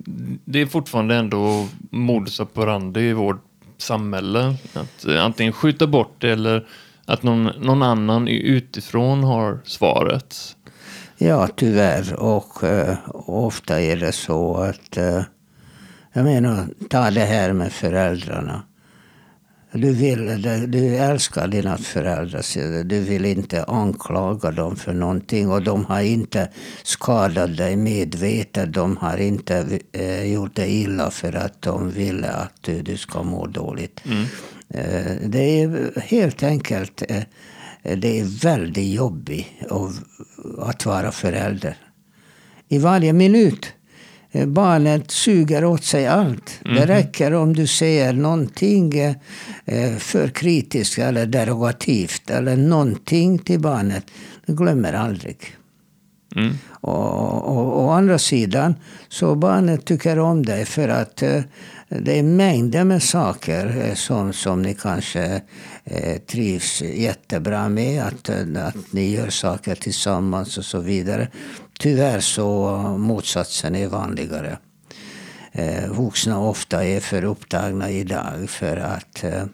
det 0.45 0.61
är 0.61 0.65
fortfarande 0.65 1.15
ändå 1.15 1.67
modus 1.89 2.39
operandi 2.39 2.99
i 3.01 3.13
vårt 3.13 3.43
samhälle. 3.77 4.55
Att 4.73 5.05
eh, 5.05 5.25
antingen 5.25 5.53
skjuta 5.53 5.87
bort 5.87 6.15
det 6.17 6.29
eller 6.29 6.67
att 7.05 7.23
någon, 7.23 7.43
någon 7.43 7.83
annan 7.83 8.27
utifrån 8.27 9.23
har 9.23 9.59
svaret. 9.63 10.35
Ja, 11.17 11.47
tyvärr. 11.55 12.13
Och 12.13 12.63
uh, 12.63 12.95
ofta 13.25 13.81
är 13.81 13.95
det 13.95 14.11
så 14.11 14.57
att... 14.57 14.97
Uh, 14.97 15.21
jag 16.13 16.25
menar, 16.25 16.67
ta 16.89 17.11
det 17.11 17.25
här 17.25 17.53
med 17.53 17.73
föräldrarna. 17.73 18.63
Du, 19.71 19.93
vill, 19.93 20.41
du 20.67 20.95
älskar 20.95 21.47
dina 21.47 21.77
föräldrar. 21.77 22.83
Du 22.83 22.99
vill 22.99 23.25
inte 23.25 23.63
anklaga 23.63 24.51
dem 24.51 24.75
för 24.75 24.93
någonting. 24.93 25.49
Och 25.49 25.63
de 25.63 25.85
har 25.85 26.01
inte 26.01 26.49
skadat 26.83 27.57
dig 27.57 27.75
medvetet. 27.75 28.73
De 28.73 28.97
har 28.97 29.17
inte 29.17 29.79
eh, 29.91 30.33
gjort 30.33 30.55
dig 30.55 30.81
illa 30.81 31.11
för 31.11 31.35
att 31.35 31.61
de 31.61 31.91
ville 31.91 32.27
att 32.27 32.53
du, 32.61 32.81
du 32.81 32.97
ska 32.97 33.23
må 33.23 33.47
dåligt. 33.47 34.01
Mm. 34.05 34.23
Eh, 34.69 35.29
det 35.29 35.61
är 35.61 35.99
helt 36.01 36.43
enkelt 36.43 37.03
eh, 37.09 37.23
det 37.83 38.19
är 38.19 38.41
väldigt 38.41 38.93
jobbigt 38.93 39.47
att 40.57 40.85
vara 40.85 41.11
förälder. 41.11 41.77
I 42.67 42.77
varje 42.77 43.13
minut 43.13 43.73
barnet 44.31 45.11
suger 45.11 45.65
åt 45.65 45.83
sig 45.83 46.07
allt. 46.07 46.59
Mm. 46.65 46.75
Det 46.75 46.85
mhm. 46.85 46.87
räcker 46.87 47.33
om 47.33 47.53
du 47.53 47.67
säger 47.67 48.13
någonting 48.13 48.99
eh, 49.65 49.95
för 49.97 50.27
kritiskt 50.27 50.99
eller 50.99 51.25
derogativt 51.25 52.29
eller 52.29 52.57
någonting 52.57 53.39
till 53.39 53.59
barnet. 53.59 54.05
Det 54.45 54.53
glömmer 54.53 54.93
aldrig. 54.93 55.37
Mm. 56.35 56.57
Och, 56.69 57.57
och, 57.57 57.83
å 57.83 57.89
andra 57.89 58.19
sidan, 58.19 58.75
så 59.07 59.35
barnet 59.35 59.85
tycker 59.85 60.19
om 60.19 60.45
dig 60.45 60.65
för 60.65 60.89
att 60.89 61.21
eh, 61.21 61.41
det 61.87 62.19
är 62.19 62.23
mängder 62.23 62.83
med 62.83 63.03
saker 63.03 63.91
som, 63.95 64.33
som 64.33 64.61
ni 64.61 64.73
kanske 64.73 65.41
eh, 65.83 66.17
trivs 66.17 66.81
jättebra 66.81 67.69
med. 67.69 68.03
Att, 68.03 68.29
att 68.57 68.93
ni 68.93 69.11
gör 69.11 69.29
saker 69.29 69.75
tillsammans 69.75 70.57
och 70.57 70.65
så 70.65 70.79
vidare. 70.79 71.27
Tyvärr 71.81 72.19
så 72.19 72.77
motsatsen 72.97 73.75
är 73.75 73.87
vanligare. 73.87 74.57
Eh, 75.51 75.91
vuxna 75.91 76.39
ofta 76.39 76.85
är 76.85 76.99
för 76.99 77.23
upptagna 77.23 77.89
idag 77.89 78.49
för 78.49 78.77
att, 78.77 79.23
eh, 79.23 79.45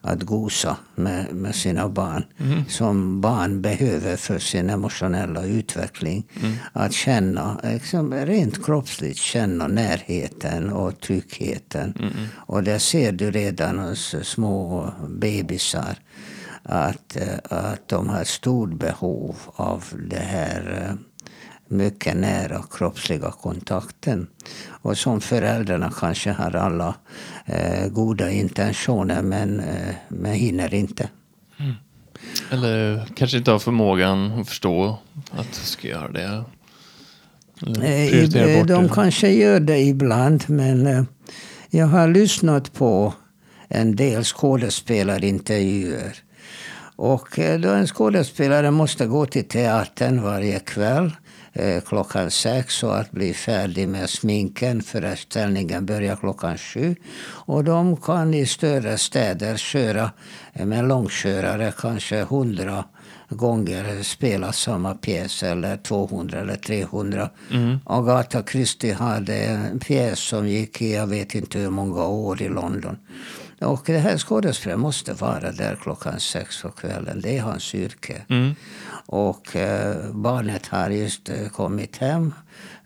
att 0.00 0.22
gosa 0.22 0.76
med, 0.94 1.34
med 1.34 1.54
sina 1.54 1.88
barn. 1.88 2.24
Mm. 2.38 2.64
Som 2.68 3.20
barn 3.20 3.62
behöver 3.62 4.16
för 4.16 4.38
sin 4.38 4.70
emotionella 4.70 5.44
utveckling. 5.44 6.26
Mm. 6.40 6.56
Att 6.72 6.92
känna, 6.92 7.60
liksom, 7.62 8.14
rent 8.14 8.64
kroppsligt 8.64 9.18
känna 9.18 9.66
närheten 9.66 10.72
och 10.72 11.00
tryggheten. 11.00 11.94
Mm. 11.98 12.12
Och 12.34 12.62
det 12.62 12.78
ser 12.78 13.12
du 13.12 13.30
redan 13.30 13.78
hos 13.78 14.14
små 14.22 14.90
bebisar. 15.08 15.96
Att, 16.62 17.16
eh, 17.16 17.58
att 17.58 17.88
de 17.88 18.08
har 18.08 18.24
stort 18.24 18.74
behov 18.74 19.36
av 19.56 19.84
det 20.10 20.16
här 20.16 20.88
eh, 20.88 21.05
mycket 21.68 22.16
nära 22.16 22.64
kroppsliga 22.70 23.30
kontakten. 23.30 24.26
Och 24.68 24.98
som 24.98 25.20
föräldrarna 25.20 25.92
kanske 26.00 26.30
har 26.30 26.56
alla 26.56 26.94
eh, 27.46 27.88
goda 27.88 28.30
intentioner 28.30 29.22
men, 29.22 29.60
eh, 29.60 29.94
men 30.08 30.32
hinner 30.32 30.74
inte. 30.74 31.08
Mm. 31.58 31.74
Eller 32.50 33.06
kanske 33.16 33.38
inte 33.38 33.50
har 33.50 33.58
förmågan 33.58 34.40
att 34.40 34.48
förstå 34.48 34.98
att 35.30 35.52
de 35.52 35.66
ska 35.66 35.88
göra 35.88 36.08
det. 36.08 36.44
Eh, 37.62 38.66
de 38.66 38.88
kanske 38.88 39.28
gör 39.28 39.60
det 39.60 39.78
ibland 39.78 40.44
men 40.46 40.86
eh, 40.86 41.04
jag 41.70 41.86
har 41.86 42.08
lyssnat 42.08 42.72
på 42.72 43.14
en 43.68 43.96
del 43.96 44.24
skådespelarintervjuer. 44.24 46.16
Och 46.96 47.38
eh, 47.38 47.60
då 47.60 47.68
en 47.68 47.86
skådespelare 47.86 48.70
måste 48.70 49.06
gå 49.06 49.26
till 49.26 49.48
teatern 49.48 50.22
varje 50.22 50.58
kväll 50.58 51.12
klockan 51.86 52.30
sex 52.30 52.82
och 52.82 52.98
att 52.98 53.10
bli 53.10 53.34
färdig 53.34 53.88
med 53.88 54.10
sminken. 54.10 54.82
Föreställningen 54.82 55.86
börjar 55.86 56.16
klockan 56.16 56.58
sju. 56.58 56.96
Och 57.46 57.64
de 57.64 57.96
kan 57.96 58.34
i 58.34 58.46
större 58.46 58.98
städer 58.98 59.56
köra 59.56 60.10
med 60.52 60.88
långkörare 60.88 61.72
kanske 61.78 62.22
hundra 62.24 62.84
gånger 63.28 64.02
spela 64.02 64.52
samma 64.52 64.94
pjäs 64.94 65.42
eller 65.42 65.76
200 65.76 66.40
eller 66.40 66.56
300. 66.56 67.30
Mm. 67.52 67.78
Agatha 67.84 68.42
Christie 68.42 68.94
hade 68.94 69.34
en 69.34 69.78
pjäs 69.78 70.18
som 70.18 70.48
gick 70.48 70.82
i 70.82 70.94
jag 70.94 71.06
vet 71.06 71.34
inte 71.34 71.58
hur 71.58 71.70
många 71.70 72.06
år 72.06 72.42
i 72.42 72.48
London. 72.48 72.96
Och 73.60 73.82
det 73.86 73.98
här 73.98 74.18
skådespelaren 74.18 74.80
måste 74.80 75.12
vara 75.12 75.52
där 75.52 75.78
klockan 75.82 76.20
sex 76.20 76.62
på 76.62 76.70
kvällen. 76.70 77.20
Det 77.20 77.38
är 77.38 77.42
hans 77.42 77.74
yrke. 77.74 78.22
Mm. 78.28 78.54
Och 79.06 79.56
eh, 79.56 80.10
barnet 80.10 80.66
har 80.66 80.90
just 80.90 81.28
eh, 81.28 81.48
kommit 81.48 81.96
hem 81.96 82.34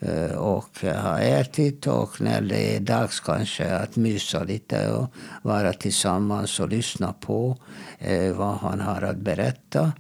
eh, 0.01 0.37
och 0.37 0.81
har 0.83 1.21
ätit. 1.21 1.87
Och 1.87 2.21
när 2.21 2.41
det 2.41 2.77
är 2.77 2.81
dags 2.81 3.21
kanske 3.21 3.77
att 3.77 3.97
mysa 3.97 4.45
lite 4.45 4.93
och 4.93 5.13
vara 5.43 5.73
tillsammans 5.73 6.61
och 6.61 6.69
lyssna 6.69 7.13
på 7.13 7.57
eh, 7.99 8.33
vad 8.33 8.57
han 8.57 8.81
har 8.81 9.03
att 9.03 9.17
berätta 9.17 9.93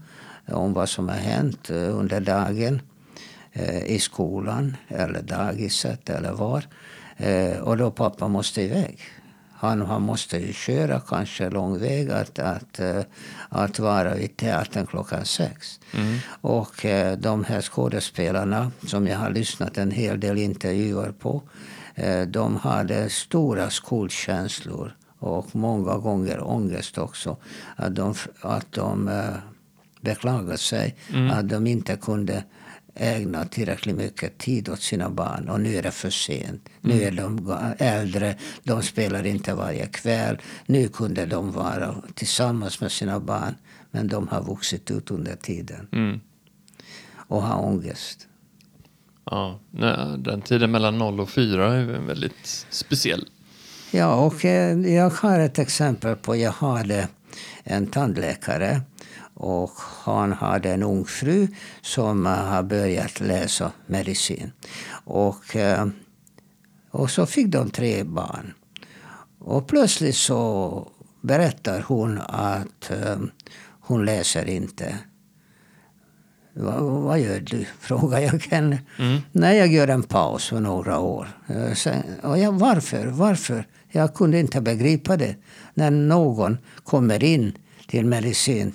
om 0.48 0.72
vad 0.72 0.88
som 0.88 1.08
har 1.08 1.16
hänt 1.16 1.70
eh, 1.70 1.98
under 1.98 2.20
dagen 2.20 2.80
eh, 3.52 3.84
i 3.84 3.98
skolan 3.98 4.76
eller 4.88 5.22
dagiset 5.22 6.10
eller 6.10 6.32
var. 6.32 6.64
Och 7.62 7.76
då 7.76 7.90
pappa 7.90 8.28
måste 8.28 8.62
iväg. 8.62 8.98
Han, 9.60 9.82
han 9.82 10.02
måste 10.02 10.38
ju 10.38 10.52
köra 10.52 11.00
kanske 11.00 11.50
lång 11.50 11.78
väg 11.78 12.10
att, 12.10 12.38
att, 12.38 12.80
eh, 12.80 13.00
att 13.48 13.78
vara 13.78 14.14
vid 14.14 14.36
teatern 14.36 14.86
klockan 14.86 15.24
sex. 15.24 15.80
Mm. 15.92 16.18
Och 16.40 16.84
eh, 16.84 17.18
de 17.18 17.44
här 17.44 17.60
skådespelarna 17.60 18.72
som 18.86 19.06
jag 19.06 19.18
har 19.18 19.30
lyssnat 19.30 19.78
en 19.78 19.90
hel 19.90 20.20
del 20.20 20.38
intervjuer 20.38 21.12
på. 21.12 21.42
Eh, 21.94 22.22
de 22.22 22.56
hade 22.56 23.10
stora 23.10 23.70
skuldkänslor 23.70 24.96
och 25.18 25.56
många 25.56 25.98
gånger 25.98 26.42
ångest 26.42 26.98
också. 26.98 27.36
Att 27.76 27.94
de, 27.94 28.14
att 28.40 28.72
de 28.72 29.10
beklagade 30.00 30.58
sig 30.58 30.96
mm. 31.12 31.30
att 31.30 31.48
de 31.48 31.66
inte 31.66 31.96
kunde 31.96 32.44
ägna 33.00 33.44
tillräckligt 33.44 33.96
mycket 33.96 34.38
tid 34.38 34.68
åt 34.68 34.82
sina 34.82 35.10
barn. 35.10 35.48
Och 35.48 35.60
nu 35.60 35.76
är 35.76 35.82
det 35.82 35.90
för 35.90 36.10
sent. 36.10 36.68
Nu 36.80 36.92
mm. 36.92 37.06
är 37.06 37.22
de 37.22 37.54
äldre, 37.78 38.36
de 38.62 38.82
spelar 38.82 39.26
inte 39.26 39.54
varje 39.54 39.86
kväll. 39.86 40.38
Nu 40.66 40.88
kunde 40.88 41.26
de 41.26 41.52
vara 41.52 41.94
tillsammans 42.14 42.80
med 42.80 42.92
sina 42.92 43.20
barn. 43.20 43.54
Men 43.90 44.08
de 44.08 44.28
har 44.28 44.42
vuxit 44.42 44.90
ut 44.90 45.10
under 45.10 45.36
tiden. 45.36 45.88
Mm. 45.92 46.20
Och 47.14 47.42
har 47.42 47.64
ångest. 47.64 48.26
Ja, 49.24 49.60
den 50.18 50.42
tiden 50.42 50.70
mellan 50.70 50.98
0 50.98 51.20
och 51.20 51.30
4 51.30 51.74
är 51.74 51.84
väldigt 51.84 52.66
speciell. 52.70 53.24
Ja, 53.90 54.14
och 54.14 54.44
eh, 54.44 54.78
jag 54.94 55.10
har 55.10 55.40
ett 55.40 55.58
exempel 55.58 56.16
på, 56.16 56.36
jag 56.36 56.52
hade 56.52 57.08
en 57.64 57.86
tandläkare 57.86 58.80
och 59.40 59.72
han 60.04 60.32
hade 60.32 60.70
en 60.70 60.82
ung 60.82 61.04
fru 61.04 61.48
som 61.82 62.26
eh, 62.26 62.32
har 62.32 62.62
börjat 62.62 63.20
läsa 63.20 63.72
medicin. 63.86 64.52
Och, 65.04 65.56
eh, 65.56 65.86
och 66.90 67.10
så 67.10 67.26
fick 67.26 67.46
de 67.46 67.70
tre 67.70 68.04
barn. 68.04 68.54
Och 69.38 69.66
plötsligt 69.66 70.16
så 70.16 70.88
berättar 71.20 71.84
hon 71.88 72.20
att 72.28 72.90
eh, 72.90 73.18
hon 73.80 74.04
läser 74.04 74.48
inte. 74.48 74.98
Va, 76.54 76.80
vad 76.80 77.20
gör 77.20 77.40
du? 77.40 77.66
frågar 77.80 78.20
jag 78.20 78.46
henne. 78.50 78.78
Mm. 78.98 79.20
Nej, 79.32 79.58
jag 79.58 79.68
gör 79.68 79.88
en 79.88 80.02
paus 80.02 80.48
för 80.48 80.60
några 80.60 80.98
år. 80.98 81.28
Sen, 81.74 82.02
och 82.22 82.38
jag, 82.38 82.52
varför? 82.52 83.06
Varför? 83.06 83.66
Jag 83.88 84.14
kunde 84.14 84.40
inte 84.40 84.60
begripa 84.60 85.16
det. 85.16 85.36
När 85.74 85.90
någon 85.90 86.58
kommer 86.84 87.24
in 87.24 87.58
till 87.86 88.06
medicin 88.06 88.72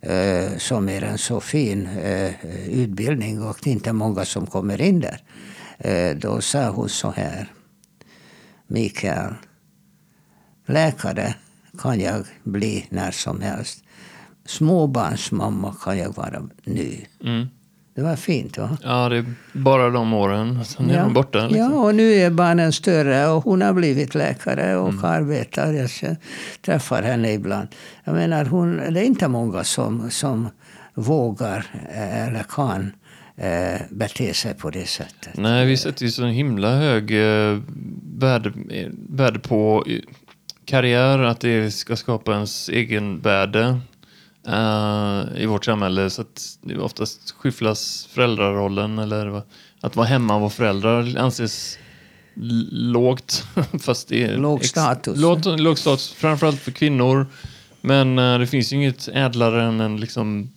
Eh, 0.00 0.58
som 0.58 0.88
är 0.88 1.02
en 1.02 1.18
så 1.18 1.40
fin 1.40 1.86
eh, 1.86 2.46
utbildning 2.68 3.42
och 3.42 3.58
det 3.62 3.70
är 3.70 3.72
inte 3.72 3.92
många 3.92 4.24
som 4.24 4.46
kommer 4.46 4.80
in 4.80 5.00
där. 5.00 5.20
Eh, 5.78 6.16
då 6.16 6.40
sa 6.40 6.70
hon 6.70 6.88
så 6.88 7.10
här. 7.10 7.52
Mikael, 8.66 9.34
läkare 10.66 11.34
kan 11.78 12.00
jag 12.00 12.26
bli 12.42 12.86
när 12.88 13.10
som 13.10 13.40
helst. 13.40 13.84
småbarnsmamma 14.44 15.76
kan 15.82 15.98
jag 15.98 16.16
vara 16.16 16.48
nu. 16.64 17.04
Mm. 17.24 17.46
Det 17.96 18.02
var 18.02 18.16
fint 18.16 18.58
va? 18.58 18.78
Ja, 18.82 19.08
det 19.08 19.16
är 19.16 19.24
bara 19.52 19.90
de 19.90 20.12
åren. 20.12 20.64
Sen 20.64 20.90
är 20.90 21.00
de 21.00 21.12
borta. 21.12 21.46
Liksom. 21.46 21.72
Ja, 21.72 21.80
och 21.80 21.94
nu 21.94 22.12
är 22.12 22.30
barnen 22.30 22.72
större 22.72 23.28
och 23.28 23.44
hon 23.44 23.62
har 23.62 23.72
blivit 23.72 24.14
läkare 24.14 24.76
och 24.76 24.88
mm. 24.88 25.04
arbetar. 25.04 25.72
Jag 25.72 26.16
träffar 26.62 27.02
henne 27.02 27.32
ibland. 27.32 27.68
Jag 28.04 28.14
menar, 28.14 28.44
hon, 28.44 28.76
det 28.76 29.00
är 29.00 29.04
inte 29.04 29.28
många 29.28 29.64
som, 29.64 30.10
som 30.10 30.48
vågar 30.94 31.66
eh, 31.90 32.28
eller 32.28 32.42
kan 32.48 32.92
eh, 33.36 33.80
bete 33.90 34.34
sig 34.34 34.54
på 34.54 34.70
det 34.70 34.86
sättet. 34.86 35.36
Nej, 35.36 35.66
vi 35.66 35.76
sätter 35.76 36.04
ju 36.04 36.10
så 36.10 36.26
himla 36.26 36.76
hög 36.76 37.10
eh, 37.10 37.58
värde, 38.18 38.52
värde 39.08 39.38
på 39.38 39.84
karriär, 40.64 41.18
att 41.18 41.40
det 41.40 41.70
ska 41.70 41.96
skapa 41.96 42.32
ens 42.32 42.68
egen 42.68 43.20
värde 43.20 43.80
uh, 44.48 45.42
i 45.42 45.46
vårt 45.46 45.64
samhälle. 45.64 46.10
Så 46.10 46.22
att 46.22 46.58
det 46.62 46.78
oftast 46.78 47.30
skyfflas 47.30 48.08
föräldrarollen 48.12 48.98
eller 48.98 49.42
att 49.80 49.96
vara 49.96 50.06
hemma 50.06 50.34
och 50.34 50.40
vara 50.40 50.50
föräldrar 50.50 51.18
anses 51.18 51.78
lågt. 52.70 53.46
Fast 53.80 54.08
det 54.08 54.24
är 54.24 54.36
låg 54.36 54.64
status. 54.64 55.18
Låg, 55.18 55.46
låg 55.46 55.78
status, 55.78 56.12
framförallt 56.12 56.60
för 56.60 56.70
kvinnor. 56.70 57.26
Men 57.80 58.18
uh, 58.18 58.38
det 58.38 58.46
finns 58.46 58.72
ju 58.72 58.76
inget 58.76 59.08
ädlare 59.08 59.64
än 59.64 59.80
en 59.80 60.00
liksom, 60.00 60.52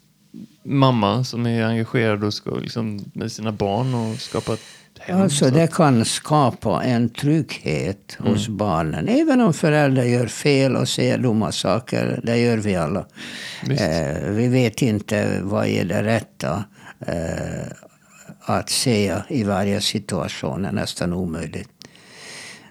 mamma 0.63 1.23
som 1.23 1.45
är 1.45 1.63
engagerad 1.63 2.23
och 2.23 2.34
ska, 2.34 2.56
liksom, 2.56 3.12
med 3.13 3.32
sina 3.32 3.52
barn 3.52 3.93
och 3.93 4.19
skapa 4.19 4.54
ett 4.54 4.78
hem. 4.99 5.21
Alltså 5.21 5.49
det 5.49 5.73
kan 5.73 6.05
skapa 6.05 6.83
en 6.83 7.09
trygghet 7.09 8.17
mm. 8.19 8.31
hos 8.31 8.47
barnen. 8.47 9.07
Även 9.07 9.41
om 9.41 9.53
föräldrar 9.53 10.03
gör 10.03 10.27
fel 10.27 10.75
och 10.75 10.89
säger 10.89 11.17
dumma 11.17 11.51
saker. 11.51 12.19
Det 12.23 12.38
gör 12.38 12.57
vi 12.57 12.75
alla. 12.75 13.05
Eh, 13.69 14.29
vi 14.29 14.47
vet 14.47 14.81
inte 14.81 15.39
vad 15.41 15.67
är 15.67 15.85
det 15.85 16.03
rätta 16.03 16.63
eh, 17.07 17.71
att 18.41 18.69
säga 18.69 19.25
i 19.29 19.43
varje 19.43 19.81
situation. 19.81 20.65
är 20.65 20.71
nästan 20.71 21.13
omöjligt. 21.13 21.78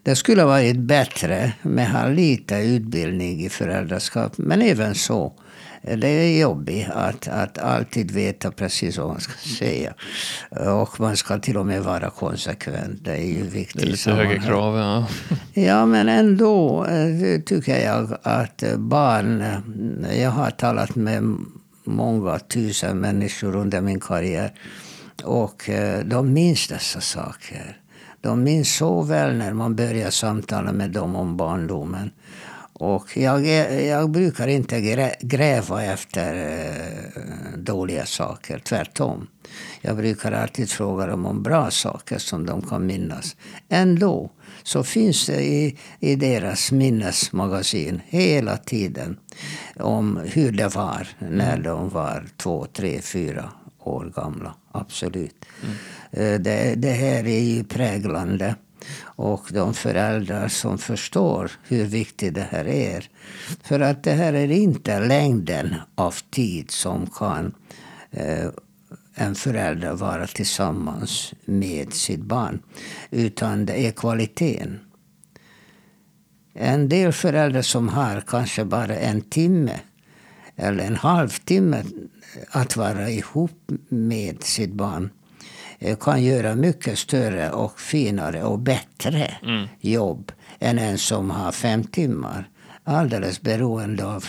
Det 0.08 0.16
skulle 0.16 0.44
varit 0.44 0.76
bättre 0.76 1.52
med 1.62 1.90
ha 1.90 2.08
lite 2.08 2.54
utbildning 2.54 3.44
i 3.44 3.48
föräldraskap. 3.48 4.32
Men 4.36 4.62
även 4.62 4.94
så 4.94 5.32
det 5.82 6.08
är 6.08 6.40
jobbigt 6.40 6.88
att, 6.90 7.28
att 7.28 7.58
alltid 7.58 8.10
veta 8.10 8.50
precis 8.50 8.98
vad 8.98 9.08
man 9.08 9.20
ska 9.20 9.32
säga. 9.32 9.94
Och 10.50 11.00
man 11.00 11.16
ska 11.16 11.38
till 11.38 11.56
och 11.56 11.66
med 11.66 11.82
vara 11.82 12.10
konsekvent. 12.10 13.04
Det 13.04 13.12
är 13.12 13.26
ju 13.26 13.42
viktigt. 13.42 13.82
Det 13.82 13.88
är 13.88 13.90
lite 13.90 14.10
högre 14.12 14.38
krav, 14.38 14.78
ja. 14.78 15.06
Ja, 15.62 15.86
men 15.86 16.08
ändå 16.08 16.84
eh, 16.84 17.40
tycker 17.40 17.84
jag 17.84 18.16
att 18.22 18.62
barn... 18.76 19.44
Jag 20.20 20.30
har 20.30 20.50
talat 20.50 20.94
med 20.94 21.36
många 21.84 22.38
tusen 22.38 22.98
människor 22.98 23.56
under 23.56 23.80
min 23.80 24.00
karriär. 24.00 24.52
Och 25.24 25.68
eh, 25.68 26.04
de 26.04 26.32
minns 26.32 26.68
dessa 26.68 27.00
saker. 27.00 27.76
De 28.20 28.42
minns 28.42 28.76
så 28.76 29.02
väl 29.02 29.36
när 29.36 29.52
man 29.52 29.76
börjar 29.76 30.10
samtala 30.10 30.72
med 30.72 30.90
dem 30.90 31.16
om 31.16 31.36
barndomen. 31.36 32.10
Och 32.72 33.16
jag, 33.16 33.46
jag 33.86 34.10
brukar 34.10 34.48
inte 34.48 34.80
gräva 35.20 35.84
efter 35.84 36.34
eh, 36.34 37.58
dåliga 37.58 38.06
saker, 38.06 38.58
tvärtom. 38.58 39.26
Jag 39.80 39.96
brukar 39.96 40.32
alltid 40.32 40.70
fråga 40.70 41.06
dem 41.06 41.26
om 41.26 41.42
bra 41.42 41.70
saker 41.70 42.18
som 42.18 42.46
de 42.46 42.62
kan 42.62 42.86
minnas. 42.86 43.36
Ändå 43.68 44.30
så 44.62 44.84
finns 44.84 45.26
det 45.26 45.42
i, 45.42 45.78
i 46.00 46.16
deras 46.16 46.72
minnesmagasin 46.72 48.00
hela 48.06 48.56
tiden 48.56 49.16
om 49.76 50.20
hur 50.24 50.52
det 50.52 50.74
var 50.74 51.08
när 51.18 51.58
de 51.58 51.88
var 51.88 52.26
två, 52.36 52.66
tre, 52.72 53.00
fyra 53.00 53.50
år 53.78 54.12
gamla. 54.16 54.54
Absolut. 54.72 55.44
Mm. 55.62 55.76
Eh, 56.10 56.40
det, 56.40 56.74
det 56.76 56.92
här 56.92 57.26
är 57.26 57.40
ju 57.40 57.64
präglande 57.64 58.54
och 59.02 59.48
de 59.52 59.74
föräldrar 59.74 60.48
som 60.48 60.78
förstår 60.78 61.50
hur 61.68 61.84
viktigt 61.84 62.34
det 62.34 62.48
här 62.50 62.68
är. 62.68 63.08
För 63.62 63.80
att 63.80 64.02
det 64.02 64.12
här 64.12 64.32
är 64.32 64.50
inte 64.50 65.00
längden 65.00 65.74
av 65.94 66.14
tid 66.30 66.70
som 66.70 67.06
kan 67.06 67.54
eh, 68.10 68.48
en 69.14 69.34
förälder 69.34 69.92
vara 69.92 70.26
tillsammans 70.26 71.34
med 71.44 71.92
sitt 71.92 72.20
barn. 72.20 72.62
Utan 73.10 73.66
det 73.66 73.86
är 73.86 73.90
kvaliteten. 73.90 74.80
En 76.54 76.88
del 76.88 77.12
föräldrar 77.12 77.62
som 77.62 77.88
har 77.88 78.20
kanske 78.20 78.64
bara 78.64 78.96
en 78.96 79.20
timme 79.20 79.80
eller 80.56 80.84
en 80.84 80.96
halvtimme 80.96 81.84
att 82.50 82.76
vara 82.76 83.10
ihop 83.10 83.70
med 83.88 84.42
sitt 84.42 84.72
barn 84.72 85.10
kan 86.00 86.22
göra 86.24 86.54
mycket 86.54 86.98
större 86.98 87.50
och 87.50 87.80
finare 87.80 88.42
och 88.42 88.58
bättre 88.58 89.36
mm. 89.42 89.68
jobb 89.80 90.32
än 90.58 90.78
en 90.78 90.98
som 90.98 91.30
har 91.30 91.52
fem 91.52 91.84
timmar. 91.84 92.48
Alldeles 92.84 93.40
beroende 93.40 94.04
av 94.04 94.24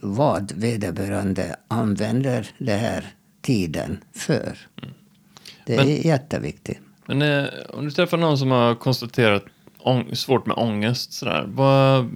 vad 0.00 0.52
vederbörande 0.52 1.56
använder 1.68 2.46
den 2.58 2.78
här 2.78 3.04
tiden 3.42 4.04
för. 4.12 4.58
Mm. 4.82 4.94
Det 5.66 5.74
är 5.74 5.76
men, 5.76 5.96
jätteviktigt. 5.96 6.78
Men 7.06 7.22
eh, 7.22 7.48
om 7.68 7.84
du 7.84 7.90
träffar 7.90 8.16
någon 8.16 8.38
som 8.38 8.50
har 8.50 8.74
konstaterat 8.74 9.44
svårt 10.12 10.46
med 10.46 10.56
ångest. 10.56 11.12
Sådär. 11.12 11.44
Vad, 11.48 12.10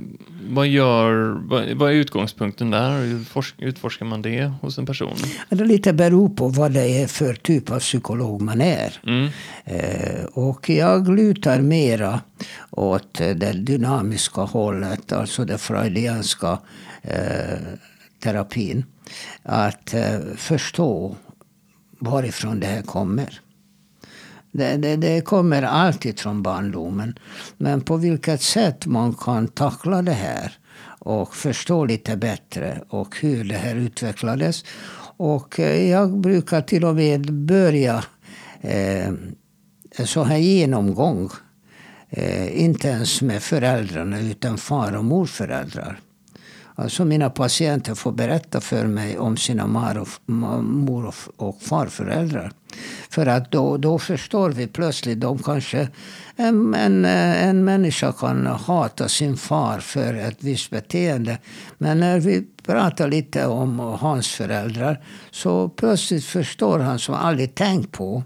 vad, 0.49 0.67
gör, 0.67 1.39
vad, 1.49 1.69
vad 1.69 1.91
är 1.91 1.95
utgångspunkten 1.95 2.71
där? 2.71 2.99
Hur 3.01 3.27
utforskar 3.59 4.07
man 4.07 4.23
det 4.23 4.53
hos 4.61 4.79
en 4.79 4.87
person? 4.87 5.17
Det 5.49 5.65
lite 5.65 5.93
beror 5.93 6.29
på 6.29 6.49
vad 6.49 6.73
det 6.73 7.03
är 7.03 7.07
för 7.07 7.35
typ 7.35 7.71
av 7.71 7.79
psykolog 7.79 8.43
man 8.43 8.61
är. 8.61 9.01
Mm. 9.07 9.29
Eh, 9.65 10.25
och 10.25 10.69
jag 10.69 11.17
lutar 11.17 11.61
mera 11.61 12.21
åt 12.71 13.15
det 13.15 13.53
dynamiska 13.53 14.41
hållet, 14.41 15.13
alltså 15.13 15.45
det 15.45 15.59
freudianska 15.59 16.59
eh, 17.03 17.59
terapin. 18.23 18.85
Att 19.43 19.95
eh, 19.95 20.19
förstå 20.37 21.17
varifrån 21.99 22.61
det 22.61 22.67
här 22.67 22.83
kommer. 22.83 23.41
Det, 24.57 24.77
det, 24.77 24.97
det, 24.97 25.21
kommer 25.21 25.63
alltid 25.63 26.21
från 26.21 26.43
barndomen. 26.43 27.19
Men 27.57 27.81
på 27.81 27.97
vilket 27.97 28.43
sätt 28.43 28.87
man 28.87 29.15
kan 29.15 29.49
tackla 29.49 30.03
det 30.03 30.13
här 30.13 30.53
och 30.99 31.37
förstå 31.37 31.85
lite 31.85 32.17
bättre 32.17 32.81
och 32.89 33.17
hur 33.21 33.45
det 33.45 33.55
här 33.55 33.75
utvecklades. 33.75 34.65
Och 35.17 35.61
eh, 35.61 35.91
jag 35.91 36.21
brukar 36.21 36.63
till 36.63 36.85
och 36.85 36.95
med 36.95 37.33
börja 37.33 38.05
eh, 38.61 39.09
en 39.97 40.07
sån 40.07 40.27
här 40.27 40.39
genomgång. 40.39 41.31
Eh, 42.11 42.63
inte 42.63 42.89
ens 42.89 43.23
med 43.23 43.43
föräldrarna 43.43 44.21
utan 44.21 44.59
far 44.59 44.97
och 44.97 45.05
morföräldrar. 45.05 46.01
Alltså 46.77 47.05
mina 47.05 47.31
patienter 47.31 47.95
får 47.95 48.13
berätta 48.13 48.61
för 48.61 48.87
mig 48.87 49.19
om 49.19 49.37
sina 49.37 49.67
mar 49.67 49.99
och, 49.99 50.09
mor 50.65 51.15
och 51.37 51.63
farföräldrar. 51.63 52.53
För 53.11 53.27
att 53.27 53.51
då, 53.51 53.77
då 53.77 53.99
förstår 53.99 54.51
vi 54.51 54.67
plötsligt, 54.67 55.21
de 55.21 55.39
kanske, 55.39 55.89
en, 56.37 56.75
en, 56.75 57.05
eh, 57.05 57.47
en 57.47 57.65
människa 57.65 58.13
kan 58.13 58.47
hata 58.47 59.09
sin 59.09 59.37
far 59.37 59.79
för 59.79 60.15
ett 60.15 60.37
visst 60.41 60.71
beteende. 60.71 61.39
Men 61.79 62.01
när 62.01 62.21
vi 62.21 62.47
pratar 62.63 63.09
lite 63.09 63.47
om 63.47 63.79
hans 63.79 64.29
föräldrar 64.29 65.05
så 65.31 65.69
plötsligt 65.69 66.25
förstår 66.25 66.79
han 66.79 66.99
som 66.99 67.15
aldrig 67.15 67.55
tänkt 67.55 67.93
på 67.93 68.23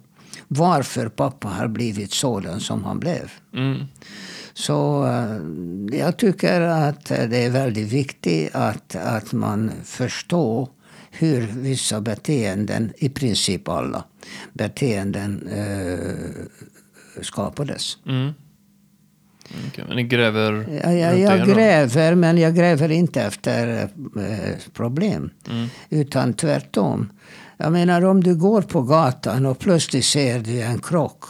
varför 0.49 1.09
pappa 1.09 1.49
har 1.49 1.69
blivit 1.69 2.13
sådan 2.13 2.61
som 2.61 2.85
han 2.85 3.01
blev. 3.01 3.31
Mm. 3.55 3.85
Så 4.59 5.07
eh, 5.07 5.99
jag 5.99 6.17
tycker 6.17 6.61
att 6.61 7.05
det 7.05 7.45
är 7.45 7.51
väldigt 7.51 7.93
viktigt 7.93 8.55
att, 8.55 8.97
att 8.97 9.33
man 9.33 9.71
förstår 9.85 10.69
hur 11.11 11.41
vissa 11.41 12.01
beteenden, 12.01 12.93
i 12.97 13.09
princip 13.09 13.69
alla 13.69 14.05
beteenden, 14.53 15.49
eh, 15.49 15.99
skapades. 17.23 17.99
Mm. 18.07 18.33
Okay, 19.69 19.85
men 19.89 19.97
ni 19.97 20.05
gräver 20.05 20.81
ja, 20.85 20.93
ja, 20.93 21.13
Jag 21.15 21.49
gräver, 21.49 22.15
men 22.15 22.39
jag 22.39 22.57
gräver 22.57 22.91
inte 22.91 23.23
efter 23.23 23.89
eh, 24.17 24.57
problem. 24.73 25.31
Mm. 25.51 25.69
Utan 25.91 26.35
tvärtom. 26.35 27.13
Jag 27.57 27.73
menar 27.73 28.05
om 28.05 28.23
du 28.23 28.35
går 28.35 28.63
på 28.63 28.83
gatan 28.83 29.47
och 29.47 29.59
plötsligt 29.59 30.05
ser 30.05 30.39
du 30.39 30.61
en 30.61 30.79
krock. 30.79 31.25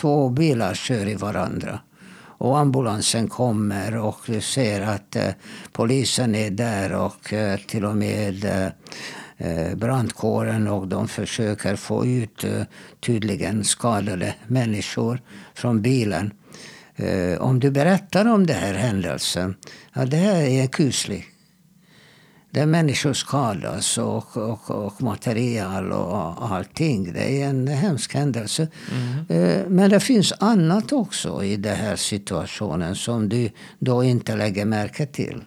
Två 0.00 0.28
bilar 0.28 0.74
kör 0.74 1.08
i 1.08 1.14
varandra 1.14 1.80
och 2.38 2.58
ambulansen 2.58 3.28
kommer 3.28 3.96
och 3.96 4.20
du 4.26 4.40
ser 4.40 4.80
att 4.80 5.16
eh, 5.16 5.30
polisen 5.72 6.34
är 6.34 6.50
där 6.50 6.92
och 6.92 7.32
eh, 7.32 7.58
till 7.60 7.84
och 7.84 7.96
med 7.96 8.44
eh, 8.44 8.66
eh 9.38 9.74
brandkåren 9.76 10.68
och 10.68 10.88
de 10.88 11.08
försöker 11.08 11.76
få 11.76 12.06
ut 12.06 12.44
eh, 12.44 12.62
tydligen 13.00 13.64
skadade 13.64 14.34
människor 14.46 15.20
från 15.54 15.82
bilen. 15.82 16.32
Eh, 16.96 17.38
om 17.38 17.60
du 17.60 17.70
berättar 17.70 18.28
om 18.28 18.46
den 18.46 18.56
här 18.56 18.74
händelsen, 18.74 19.54
ja 19.92 20.04
det 20.04 20.16
här 20.16 20.42
är 20.42 20.66
kusligt 20.66 21.35
där 22.56 22.66
människor 22.66 23.12
skadas 23.12 23.98
och, 23.98 24.36
och, 24.36 24.70
och 24.70 25.02
material 25.02 25.92
och 25.92 26.50
allting. 26.50 27.12
Det 27.12 27.42
är 27.42 27.48
en 27.48 27.68
hemsk 27.68 28.14
händelse. 28.14 28.68
Mm. 29.28 29.64
Men 29.74 29.90
det 29.90 30.00
finns 30.00 30.32
annat 30.38 30.92
också 30.92 31.44
i 31.44 31.56
den 31.56 31.76
här 31.76 31.96
situationen 31.96 32.96
som 32.96 33.28
du 33.28 33.50
då 33.78 34.04
inte 34.04 34.36
lägger 34.36 34.64
märke 34.64 35.06
till. 35.06 35.42